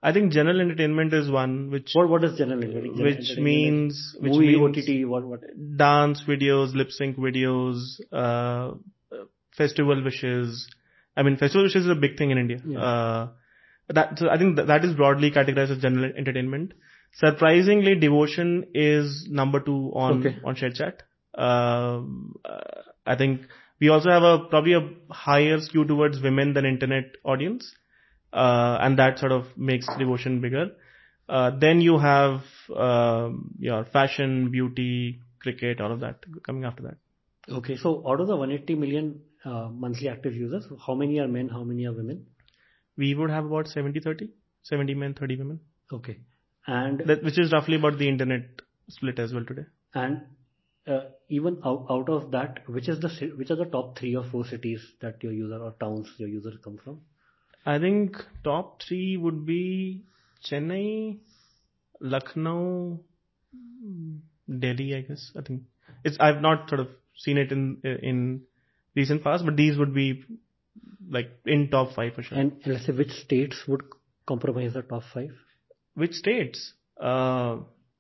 [0.03, 3.03] I think general entertainment is one which What what is general entertainment?
[3.03, 5.41] which means which movie, means OTT, what what?
[5.77, 7.81] dance videos, lip sync videos,
[8.13, 8.75] uh,
[9.57, 10.69] festival wishes.
[11.17, 12.59] I mean, festival wishes is a big thing in India.
[12.65, 12.79] Yeah.
[12.81, 13.29] Uh,
[13.89, 16.73] that so I think that, that is broadly categorized as general entertainment.
[17.15, 20.39] Surprisingly, devotion is number two on Okay.
[20.45, 21.01] on ShareChat.
[21.35, 23.43] Um, uh, I think
[23.81, 27.75] we also have a probably a higher skew towards women than internet audience,
[28.33, 30.71] uh, and that sort of makes devotion bigger.
[31.29, 32.43] Uh, then you have
[32.75, 36.97] um, your fashion, beauty, cricket, all of that coming after that.
[37.49, 41.49] Okay, so out of the 180 million uh, monthly active users, how many are men?
[41.49, 42.27] How many are women?
[42.97, 44.31] We would have about 70 30,
[44.63, 45.61] 70 men, 30 women,
[45.93, 46.19] Okay,
[46.67, 48.43] and that, which is roughly about the internet
[48.89, 49.67] split as well today.
[49.95, 50.23] and
[50.87, 54.25] uh, even out, out of that, which is the which are the top three or
[54.31, 57.01] four cities that your user or towns your user come from?
[57.65, 60.05] I think top three would be
[60.49, 61.19] Chennai,
[62.01, 63.01] Lucknow,
[64.67, 64.95] Delhi.
[64.95, 65.63] I guess I think
[66.05, 66.17] it's.
[66.21, 68.43] I've not sort of seen it in in
[68.97, 70.25] recent past, but these would be
[71.09, 72.39] like in top five for sure.
[72.39, 73.83] And let's say which states would
[74.27, 75.31] compromise the top five?
[75.95, 76.73] Which states?
[77.01, 77.59] Uh,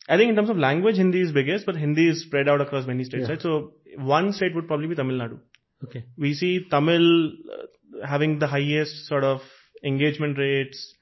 [0.08, 2.86] I think in terms of language, Hindi is biggest, but Hindi is spread out across
[2.86, 3.34] many states, Yeah.
[3.34, 3.42] right?
[3.42, 5.38] So one state would probably be Tamil Nadu.
[5.84, 9.40] Okay, We see Tamil uh, having the highest sort of
[9.84, 10.94] engagement rates,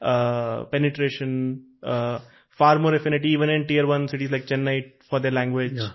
[0.00, 2.20] uh, penetration, uh,
[2.56, 5.72] far more affinity even in tier one cities like Chennai for their language.
[5.74, 5.90] Yeah.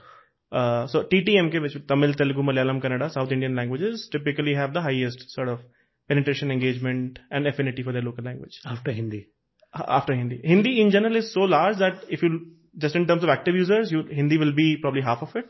[0.51, 4.81] Uh, so TTMK, which is Tamil, Telugu, Malayalam, Kannada, South Indian languages, typically have the
[4.81, 5.59] highest sort of
[6.07, 9.27] penetration, engagement, and affinity for their local language After Hindi.
[9.73, 10.39] after Hindi.
[10.43, 13.91] Hindi in general is so large that if you just in terms of active users,
[13.91, 15.49] you, Hindi will be probably half of it,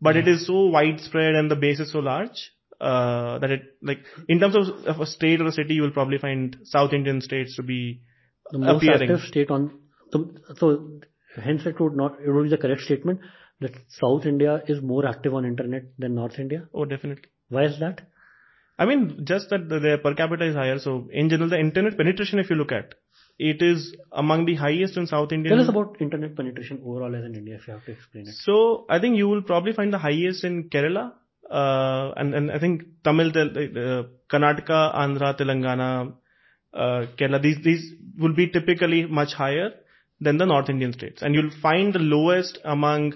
[0.00, 2.50] but it is so widespread and the base is so large
[2.80, 5.90] uh, that it like in terms of, of a state or a city, you will
[5.90, 8.02] probably find South Indian states to be
[8.50, 9.10] The most appearing.
[9.10, 9.78] active state on,
[10.12, 11.00] so, so
[11.36, 13.20] hence it would not, it would be the correct statement
[13.60, 16.68] that South India is more active on internet than North India.
[16.72, 17.30] Oh, definitely.
[17.48, 18.02] Why is that?
[18.78, 20.78] I mean, just that the, their per capita is higher.
[20.78, 22.94] So in general, the internet penetration, if you look at,
[23.38, 25.50] it is among the highest in South India.
[25.50, 28.34] Tell us about internet penetration overall as in India if you have to explain it.
[28.34, 31.12] So I think you will probably find the highest in Kerala,
[31.50, 36.14] uh, and and I think Tamil, uh, Karnataka, Andhra, Telangana,
[36.74, 37.40] uh, Kerala.
[37.40, 39.70] These these will be typically much higher
[40.20, 43.14] than the North Indian states, and you'll find the lowest among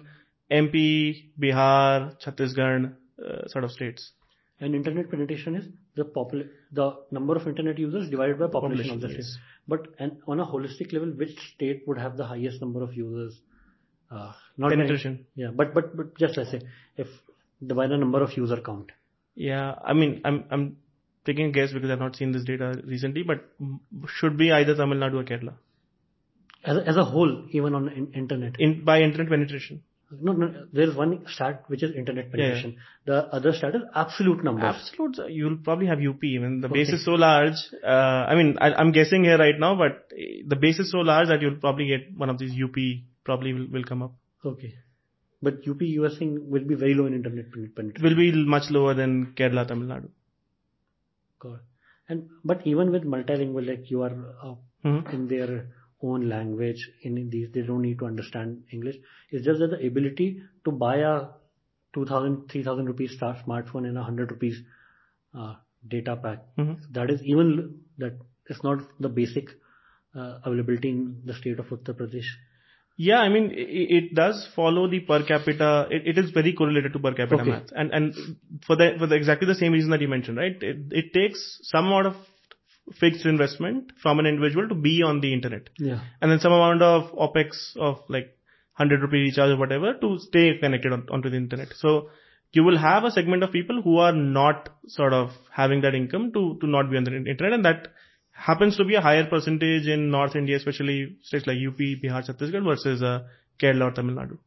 [0.53, 2.93] MP, Bihar, Chhattisgarh
[3.25, 4.13] uh, sort of states.
[4.61, 9.01] And internet penetration is the popul- the number of internet users divided by population, of
[9.01, 9.27] the yes.
[9.27, 9.41] state.
[9.67, 9.89] But
[10.27, 13.41] on a holistic level, which state would have the highest number of users?
[14.11, 15.27] Uh, Penetration.
[15.35, 16.61] yeah, but but but just let's say
[16.97, 17.09] if
[17.63, 18.91] the by the number of user count.
[19.35, 20.77] Yeah, I mean, I'm I'm
[21.25, 23.45] taking a guess because I've not seen this data recently, but
[24.19, 25.55] should be either Tamil Nadu or Kerala
[26.65, 28.57] As a, as a whole, even on in, internet.
[28.59, 29.83] in by internet penetration.
[30.21, 32.31] No, no, there is one stat which is internet yeah.
[32.31, 32.77] penetration.
[33.07, 34.75] The other stat is absolute numbers.
[34.77, 36.23] Absolute, you'll probably have UP.
[36.23, 37.55] I mean, the base is so large.
[37.85, 40.99] Uh, I mean, I, I'm guessing here right now, but uh, the base is so
[40.99, 42.77] large that you'll probably get one of these UP
[43.25, 44.13] probably will, will come up.
[44.45, 44.75] Okay.
[45.41, 48.03] But UP, you are saying will be very low in internet penetration.
[48.03, 50.09] Will be much lower than Kerala, Tamil Nadu.
[51.41, 51.61] God.
[52.09, 54.55] And but even with multilingual, like you are uh,
[54.85, 55.15] Mhm.
[55.15, 55.67] in their
[56.03, 58.97] own language, in these they don't need to understand English.
[59.31, 61.29] It's just that the ability to buy a
[61.95, 64.63] 2000, 3000 rupees star smartphone and a 100 rupees
[65.35, 65.55] uh,
[65.89, 66.41] data pack.
[66.59, 66.79] Mhm.
[66.93, 69.49] That is even that is not the basic
[70.15, 72.33] uh, availability in the state of Uttar Pradesh.
[72.97, 75.89] Yeah, I mean, it, it does follow the per capita.
[75.91, 77.51] It, it is very correlated to per capita Okay.
[77.51, 78.15] math, and and
[78.67, 80.57] for the for the exactly the same reason that you mentioned, right?
[80.61, 82.17] It, it takes some amount of
[83.01, 86.01] fixed investment from an individual to be on the internet, Yeah.
[86.21, 88.37] and then some amount of opex of like
[88.73, 91.69] hundred rupee recharge or whatever to stay connected on, onto the internet.
[91.77, 92.11] So
[92.53, 96.33] you will have a segment of people who are not sort of having that income
[96.33, 97.89] to to not be on the internet, and that
[98.33, 102.65] happens to be a higher percentage in North India, especially states like UP, Bihar, Chhattisgarh
[102.65, 103.21] versus uh,
[103.61, 104.39] Kerala or Tamil Nadu.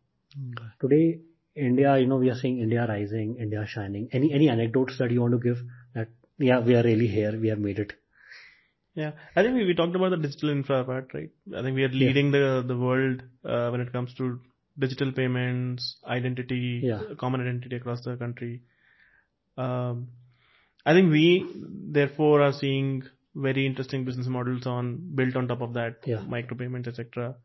[0.82, 1.20] Today,
[1.56, 4.10] India, you know, we are seeing India rising, India shining.
[4.12, 5.62] Any any anecdotes that you want to give
[5.94, 7.94] that yeah, we are really here, we have made it.
[8.96, 11.30] Yeah, I think we, we talked about the digital infra part, right?
[11.56, 14.40] I think we are leading the the world uh, when it comes to
[14.80, 17.02] digital payments, identity, Yeah.
[17.18, 18.62] common identity across the country.
[19.58, 20.08] Um,
[20.86, 21.46] I think we
[21.98, 23.04] therefore are seeing
[23.36, 26.24] very interesting business models on built on top of that, Yeah.
[26.38, 27.36] micropayments, etc.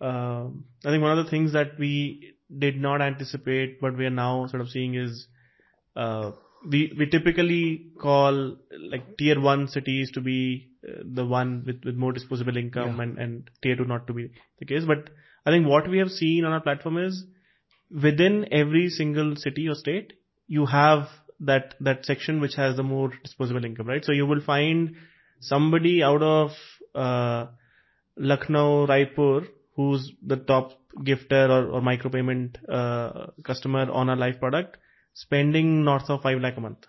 [0.00, 4.10] Um, I think one of the things that we did not anticipate, but we are
[4.10, 5.26] now sort of seeing is
[5.96, 6.32] uh,
[6.68, 8.56] we we typically call
[8.94, 10.70] like tier one cities to be
[11.04, 13.02] the one with with more disposable income Yeah.
[13.04, 14.84] and and tier two not to be the case.
[14.84, 15.10] But
[15.46, 17.24] I think what we have seen on our platform is
[17.90, 20.14] within every single city or state,
[20.46, 21.08] you have
[21.40, 24.04] that that section which has the more disposable income, right?
[24.04, 24.96] So you will find
[25.40, 26.50] somebody out of
[26.94, 27.46] uh,
[28.16, 34.76] Lucknow, Raipur, who's the top gifter or, or micropayment uh, customer on our live product,
[35.12, 36.86] spending north of five lakh a month.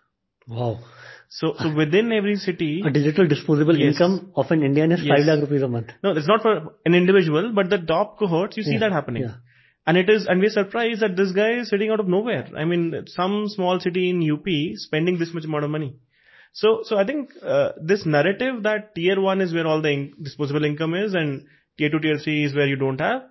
[0.47, 0.79] Wow.
[1.39, 5.41] So so within every city, A digital disposable income of an Indian is 5 lakh
[5.41, 5.89] rupees a month.
[6.03, 6.53] no, it's not for
[6.89, 9.23] an individual, but the top cohorts, you see that happening.
[9.87, 12.45] And it is, and we're surprised that this guy is sitting out of nowhere.
[12.61, 14.47] I mean, some small city in UP
[14.85, 15.91] spending this much amount of money.
[16.53, 20.63] So, so I think uh, this narrative that tier one is where all the disposable
[20.63, 21.45] income is, and
[21.77, 23.23] tier two, tier three is where you don't have,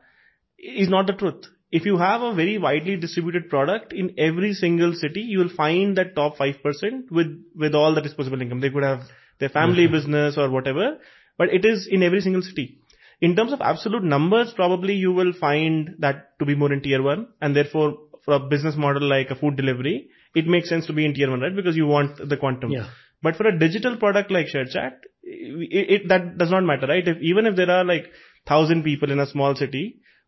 [0.59, 1.47] is not the truth.
[1.78, 5.98] If you have a very widely distributed product in every single city, you will find
[5.98, 7.30] that top five percent with
[7.64, 8.60] with all the disposable income.
[8.64, 9.02] They could have
[9.40, 9.96] their family mm-hmm.
[9.96, 10.98] business or whatever,
[11.36, 12.66] but it is in every single city.
[13.20, 17.02] In terms of absolute numbers, probably you will find that to be more in tier
[17.02, 17.88] one, and therefore
[18.24, 21.30] for a business model like a food delivery, it makes sense to be in tier
[21.30, 21.56] one, right?
[21.56, 22.70] Because you want the quantum.
[22.70, 22.86] Yeah.
[23.22, 24.94] But for a digital product like ShareChat,
[26.09, 27.06] that does not matter, right?
[27.06, 28.10] If, even if there are like
[28.46, 29.84] thousand people in a small city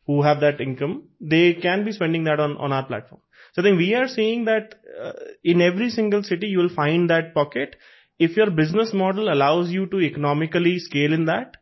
[0.07, 3.21] who have that income, they can be spending that on, on our platform.
[3.53, 5.13] So I think we are seeing that uh,
[5.43, 7.77] in every single city you will find that pocket.
[8.19, 11.57] If your business model allows you to economically scale in that,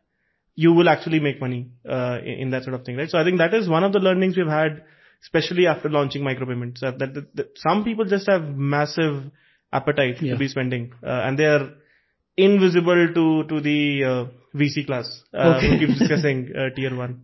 [0.55, 3.09] you will actually make money uh, in, in that sort of thing, right?
[3.09, 4.83] So I think that is one of the learnings we've had
[5.23, 6.83] especially after launching micropayments.
[6.83, 9.23] Uh, that, that, that, some people just have massive
[9.73, 10.33] appetite Yeah.
[10.33, 11.69] to be spending, uh, and they are
[12.37, 15.67] invisible to to the uh, VC class uh, Okay.
[15.69, 17.21] who keeps discussing uh, tier one.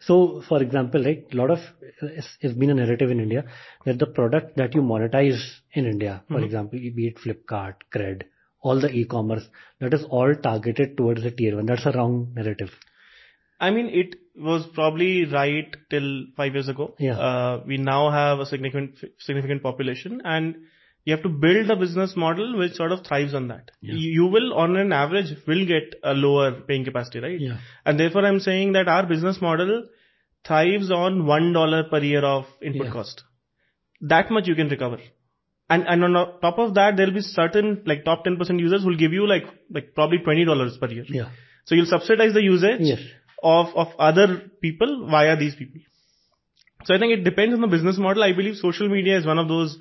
[0.00, 1.58] So, for example, right, a lot of
[2.02, 3.44] it's, it's been a narrative in India
[3.84, 5.40] that the product that you monetize
[5.72, 6.44] in India, for Mhm.
[6.44, 8.22] example, be it Flipkart, Cred,
[8.60, 9.48] all the e-commerce,
[9.80, 11.66] that is all targeted towards the tier one.
[11.66, 12.70] That's a wrong narrative.
[13.60, 16.94] I mean, it was probably right till five years ago.
[16.98, 17.18] Yeah.
[17.18, 20.54] Uh, we now have a significant significant population, and
[21.08, 23.70] you have to build a business model which sort of thrives on that.
[23.90, 23.94] Yeah.
[24.16, 27.40] You, will, on an average, will get a lower paying capacity, right?
[27.44, 27.58] Yeah.
[27.84, 29.76] And therefore, I'm saying that our business model
[30.48, 32.92] thrives on one dollar per year of input Yeah.
[32.98, 33.22] cost.
[34.12, 34.98] That much you can recover.
[35.76, 39.12] And and on top of that, there'll be certain like top 10% users who'll give
[39.18, 39.46] you like
[39.78, 41.04] like probably twenty dollars per year.
[41.20, 41.30] Yeah.
[41.70, 43.02] So you'll subsidize the usage Yes.
[43.42, 44.26] of of other
[44.66, 45.82] people via these people.
[46.84, 48.22] So I think it depends on the business model.
[48.28, 49.78] I believe social media is one of those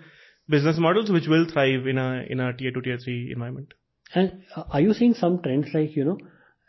[0.50, 3.74] business models which will thrive in a in a tier two tier three environment.
[4.14, 6.18] And uh, are you seeing some trends like, you know,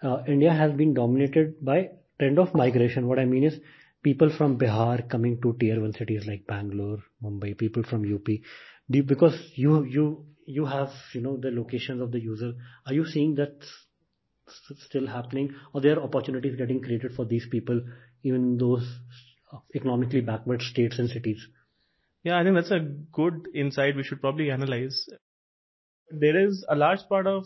[0.02, 3.06] uh, India has been dominated by trend of migration.
[3.06, 3.58] What I mean is
[4.02, 8.26] people from Bihar coming to tier one cities like Bangalore, Mumbai, people from UP.
[8.90, 12.54] Because you, you, you have, you know, the locations of the user.
[12.86, 13.56] Are you seeing that
[14.86, 17.80] still happening or there are opportunities getting created for these people,
[18.22, 18.88] even those
[19.52, 21.46] uh, economically backward states and cities?
[22.28, 22.80] Yeah, I think that's a
[23.20, 25.08] good insight we should probably analyze.
[26.10, 27.44] There is a large part of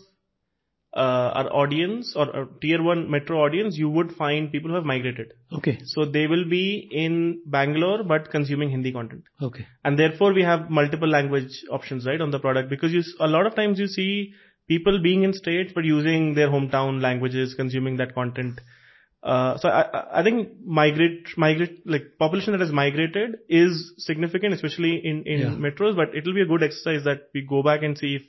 [0.95, 4.85] uh, our audience or, or tier one metro audience, you would find people who have
[4.85, 5.33] migrated.
[5.51, 5.79] Okay.
[5.85, 9.23] So they will be in Bangalore but consuming Hindi content.
[9.41, 9.65] Okay.
[9.83, 13.47] and therefore we have multiple language options right on the product because you a lot
[13.47, 14.33] of times you see
[14.67, 18.82] people being in states but using their hometown languages consuming that content uh,
[19.23, 25.23] Uh, so I, think migrate migrate like population that has migrated is significant especially in
[25.65, 28.23] metros but it will be a good exercise that we go back and see if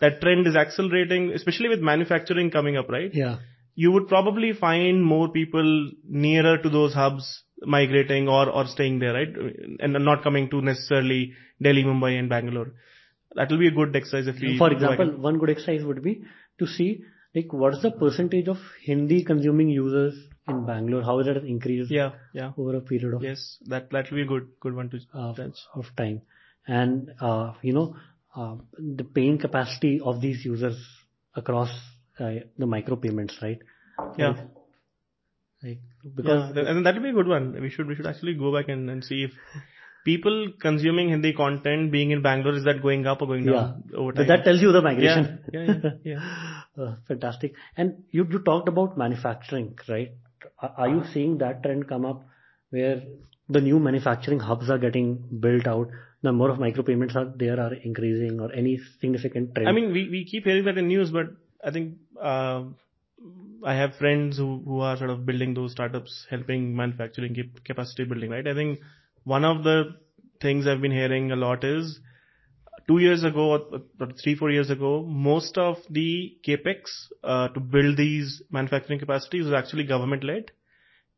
[0.00, 3.38] that trend is accelerating especially with manufacturing coming up right Yeah.
[3.74, 5.90] you would probably find more people
[6.26, 9.28] nearer to those hubs migrating or, or staying there, right?
[9.80, 12.72] And not coming to necessarily Delhi, Mumbai and Bangalore.
[13.34, 14.58] That will be a good exercise if we.
[14.58, 16.22] For example, one good exercise would be
[16.58, 17.02] to see
[17.34, 20.14] like what's the percentage of Hindi consuming users
[20.48, 21.02] in Bangalore?
[21.02, 22.52] How that has increased yeah, yeah.
[22.56, 25.38] over a period of Yes, that, that will be a good, good one to of,
[25.74, 26.22] of time,
[26.66, 27.96] and uh, you know
[28.36, 30.76] uh, the paying capacity of these users
[31.34, 31.70] across
[32.18, 33.58] uh, the micropayments, right?
[34.16, 34.28] Yeah.
[34.28, 34.38] Like,
[35.62, 35.78] like
[36.14, 37.60] because Because, and that will be a good one.
[37.60, 39.32] We should, we should actually go back and, and see if
[40.04, 43.84] people consuming Hindi content being in Bangalore, is that going up or going yeah, down
[43.96, 44.28] over But time?
[44.28, 45.40] that tells you the migration.
[45.52, 47.54] Yeah, yeah, yeah, Uh, fantastic.
[47.76, 50.12] And you you talked about manufacturing, right?
[50.60, 52.26] Are you seeing that trend come up
[52.70, 53.02] where
[53.48, 55.88] the new manufacturing hubs are getting built out,
[56.22, 59.68] number of micropayments are there are increasing or any significant trend?
[59.68, 61.26] I mean, we, keep hearing that in news, but
[61.64, 62.64] I think uh,
[63.64, 68.30] I have friends who, are sort of building those startups, helping manufacturing cap- capacity building,
[68.30, 68.46] right?
[68.46, 68.80] I think
[69.24, 69.96] one of the
[70.40, 72.00] things I've been hearing a lot is
[72.88, 77.60] two years ago, or or three, four years ago, most of the capex uh, to
[77.60, 80.50] build these manufacturing capacities was actually government led.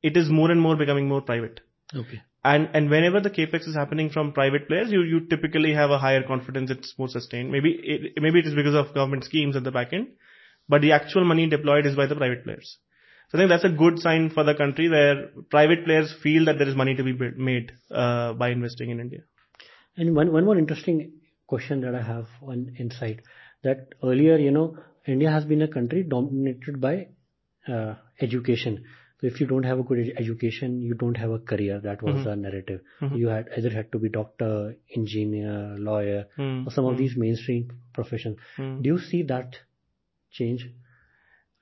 [0.02, 1.60] It is more and more becoming more private.
[1.94, 2.20] okay.
[2.42, 5.98] And and whenever the capex is happening from private players, you you typically have a
[5.98, 6.70] higher confidence.
[6.70, 7.52] It's more sustained.
[7.52, 10.08] Maybe it, maybe it is because of government schemes at the back end,
[10.68, 12.78] but the actual money deployed is by the private players.
[13.28, 16.58] So I think that's a good sign for the country where private players feel that
[16.58, 19.20] there is money to be made uh, by investing in India.
[19.96, 21.19] And one one more interesting
[21.52, 23.20] question that I have on insight
[23.68, 24.66] that earlier, you know,
[25.06, 26.94] India has been a country dominated by
[27.68, 27.94] uh,
[28.26, 28.84] education.
[29.20, 31.78] So if you don't have a good education, you don't have a career.
[31.86, 32.24] That was Mhm.
[32.28, 32.80] the narrative.
[33.06, 33.18] Mhm.
[33.22, 34.52] You had either had to be doctor,
[35.00, 35.56] engineer,
[35.88, 38.38] lawyer, Hmm, or some of these mainstream professions.
[38.86, 39.58] Do you see that
[40.38, 40.64] change?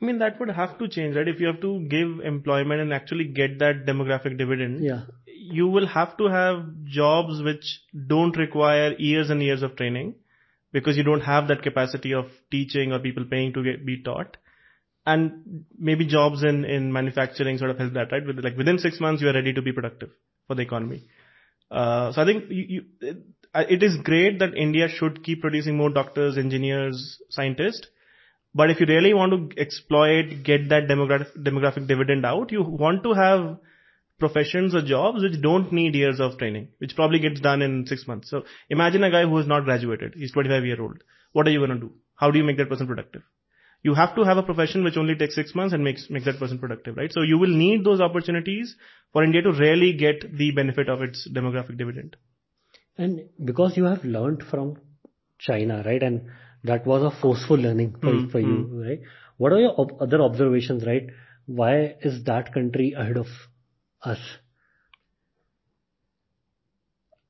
[0.01, 1.27] I mean, that would have to change, right?
[1.35, 5.01] If you have to give employment and actually get that demographic dividend, Yeah.
[5.39, 10.15] You will have to have jobs which don't require years and years of training
[10.73, 14.37] because you don't have that capacity of teaching or people paying to get, be taught.
[15.07, 18.27] And maybe jobs in, in manufacturing sort of help that, right?
[18.27, 20.11] With, like within six months, you are ready to be productive
[20.47, 21.05] for the economy.
[21.71, 23.17] Uh, so I think you, you, it,
[23.55, 27.87] it is great that India should keep producing more doctors, engineers, scientists.
[28.55, 33.03] But if you really want to exploit, get that demographic, demographic dividend out, you want
[33.05, 33.59] to have
[34.19, 38.07] professions or jobs which don't need years of training, which probably gets done in six
[38.07, 38.31] months.
[38.31, 40.15] So imagine a guy who has not graduated.
[40.17, 41.03] He's 25 year old.
[41.33, 41.93] What are you going to do?
[42.17, 43.23] How do you make that person productive?
[43.83, 46.39] you have to have a profession which only takes six months and makes makes that
[46.39, 47.13] person productive, right?
[47.13, 48.75] So you will need those opportunities
[49.13, 52.17] for India to really get the benefit of its demographic dividend.
[52.97, 54.79] And because you have learned from
[55.39, 56.23] China, right, and
[56.65, 59.01] that was a forceful learning for, Mm, for you, right?
[59.37, 61.07] What are your ob- other observations, right?
[61.47, 63.27] Why is that country ahead of
[64.03, 64.19] us?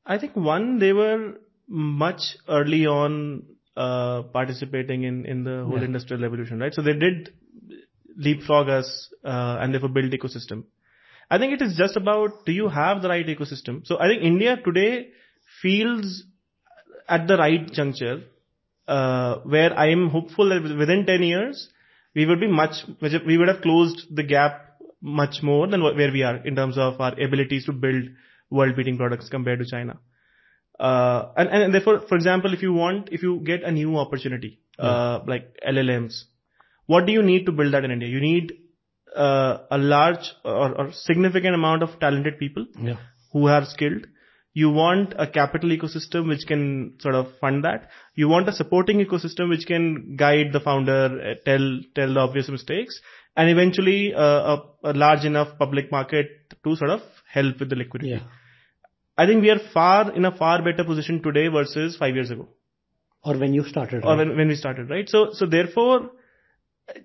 [0.06, 1.34] I think one, they were
[1.68, 3.44] much early on
[3.76, 6.72] uh, participating in, in the whole industrial revolution, right?
[6.72, 7.30] So they did
[8.16, 10.64] leapfrog us uh, and therefore build ecosystem.
[11.30, 13.86] I think it is just about do you have the right ecosystem?
[13.86, 15.10] So I think India today
[15.60, 16.24] feels
[17.06, 18.22] at the right juncture
[18.86, 21.68] uh, where I am hopeful that within 10 years
[22.14, 24.67] we would be much, we would have closed the gap
[25.00, 28.04] much more than wh- where we are in terms of our abilities to build
[28.50, 29.98] world-beating products compared to China.
[30.78, 34.60] Uh, and, and therefore, for example, if you want, if you get a new opportunity,
[34.78, 36.22] uh, like LLMs,
[36.86, 38.08] what do you need to build that in India?
[38.08, 38.52] You need
[39.14, 42.66] uh, a large or, significant amount of talented people
[43.32, 44.06] who are skilled.
[44.54, 47.90] You want a capital ecosystem which can sort of fund that.
[48.14, 52.48] You want a supporting ecosystem which can guide the founder, uh, tell tell the obvious
[52.48, 53.00] mistakes,
[53.38, 54.56] and eventually uh, a,
[54.90, 56.30] a large enough public market
[56.64, 57.02] to sort of
[57.38, 58.10] help with the liquidity.
[58.10, 58.22] Yeah.
[59.16, 62.48] I think we are far in a far better position today versus five years ago
[63.22, 65.08] Or when you started, or when, when we started, right?
[65.14, 66.10] So so therefore,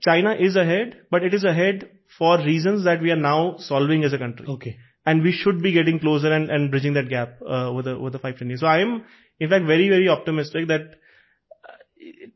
[0.08, 1.86] China is ahead, but it is ahead
[2.18, 3.38] for reasons that we are now
[3.68, 4.74] solving as a country Okay.
[5.12, 8.12] and we should be getting closer and, and bridging that gap uh, over the over
[8.18, 8.62] the five ten years.
[8.66, 8.96] So I am
[9.40, 11.78] in fact very very optimistic that uh,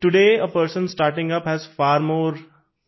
[0.07, 2.35] today a person starting up has far more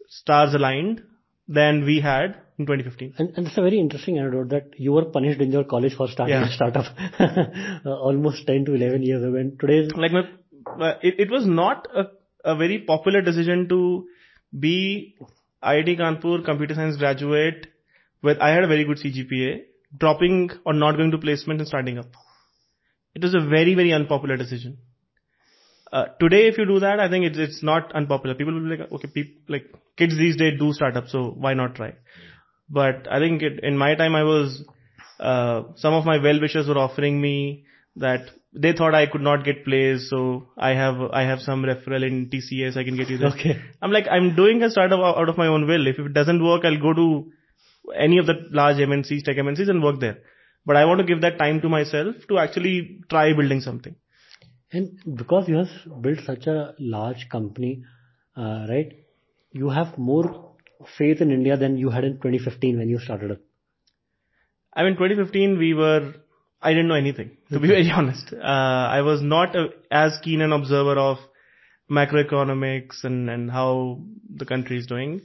[0.09, 1.01] stars aligned
[1.47, 3.13] than we had in 2015.
[3.17, 6.07] And, and it's a very interesting anecdote that you were punished in your college for
[6.07, 6.49] starting Yeah.
[6.49, 6.85] a startup
[7.19, 9.35] uh, almost 10 to 11 years ago.
[9.35, 12.05] And today, Like my, it, it was not a,
[12.43, 14.07] a very popular decision to
[14.59, 15.15] be
[15.63, 17.67] IIT Kanpur computer science graduate
[18.21, 19.61] with I had a very good CGPA,
[19.97, 22.07] dropping or not going to placement and starting up.
[23.15, 24.77] It was a very very unpopular decision.
[25.91, 28.35] Uh, today, if you do that, I think it's it's not unpopular.
[28.35, 29.65] People will be like, okay, people like
[29.97, 31.93] kids these days do startups, so why not try?
[32.69, 34.63] But I think it, in my time, I was
[35.19, 39.43] uh, some of my well wishers were offering me that they thought I could not
[39.43, 43.17] get plays, so I have I have some referral in TCS, I can get you
[43.17, 43.33] this.
[43.33, 43.59] Okay.
[43.81, 45.87] I'm like I'm doing a startup out out of my own will.
[45.87, 47.31] If it doesn't work, I'll go to
[47.95, 50.19] any of the large MNCs, tech MNCs, and work there.
[50.65, 53.95] But I want to give that time to myself to actually try building something.
[54.71, 57.83] And because you have built such a large company,
[58.37, 58.93] uh, right?
[59.51, 60.53] You have more
[60.97, 63.39] faith in India than you had in 2015 when you started up.
[64.73, 66.13] I mean, 2015, we were,
[66.61, 68.31] I didn't know anything, to be very honest.
[68.31, 71.17] Uh, I was not a, as keen an observer of
[71.89, 74.01] macroeconomics and, and how
[74.33, 75.21] the country is doing.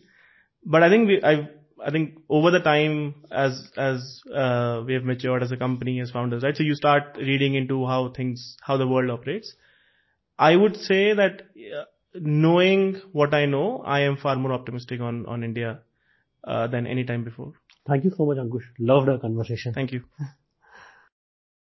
[0.65, 1.23] But I think we,
[1.85, 6.11] I, think over the time, as, as, uh, we have matured as a company, as
[6.11, 6.57] founders, right?
[6.57, 9.55] So you start reading into how things, how the world operates.
[10.39, 11.85] I would say that uh,
[12.15, 15.81] knowing what I know, I am far more optimistic on, on India,
[16.45, 17.53] uh, than any time before.
[17.87, 18.65] Thank you so much, Ankush.
[18.79, 19.73] Loved our conversation.
[19.75, 20.05] Thank you.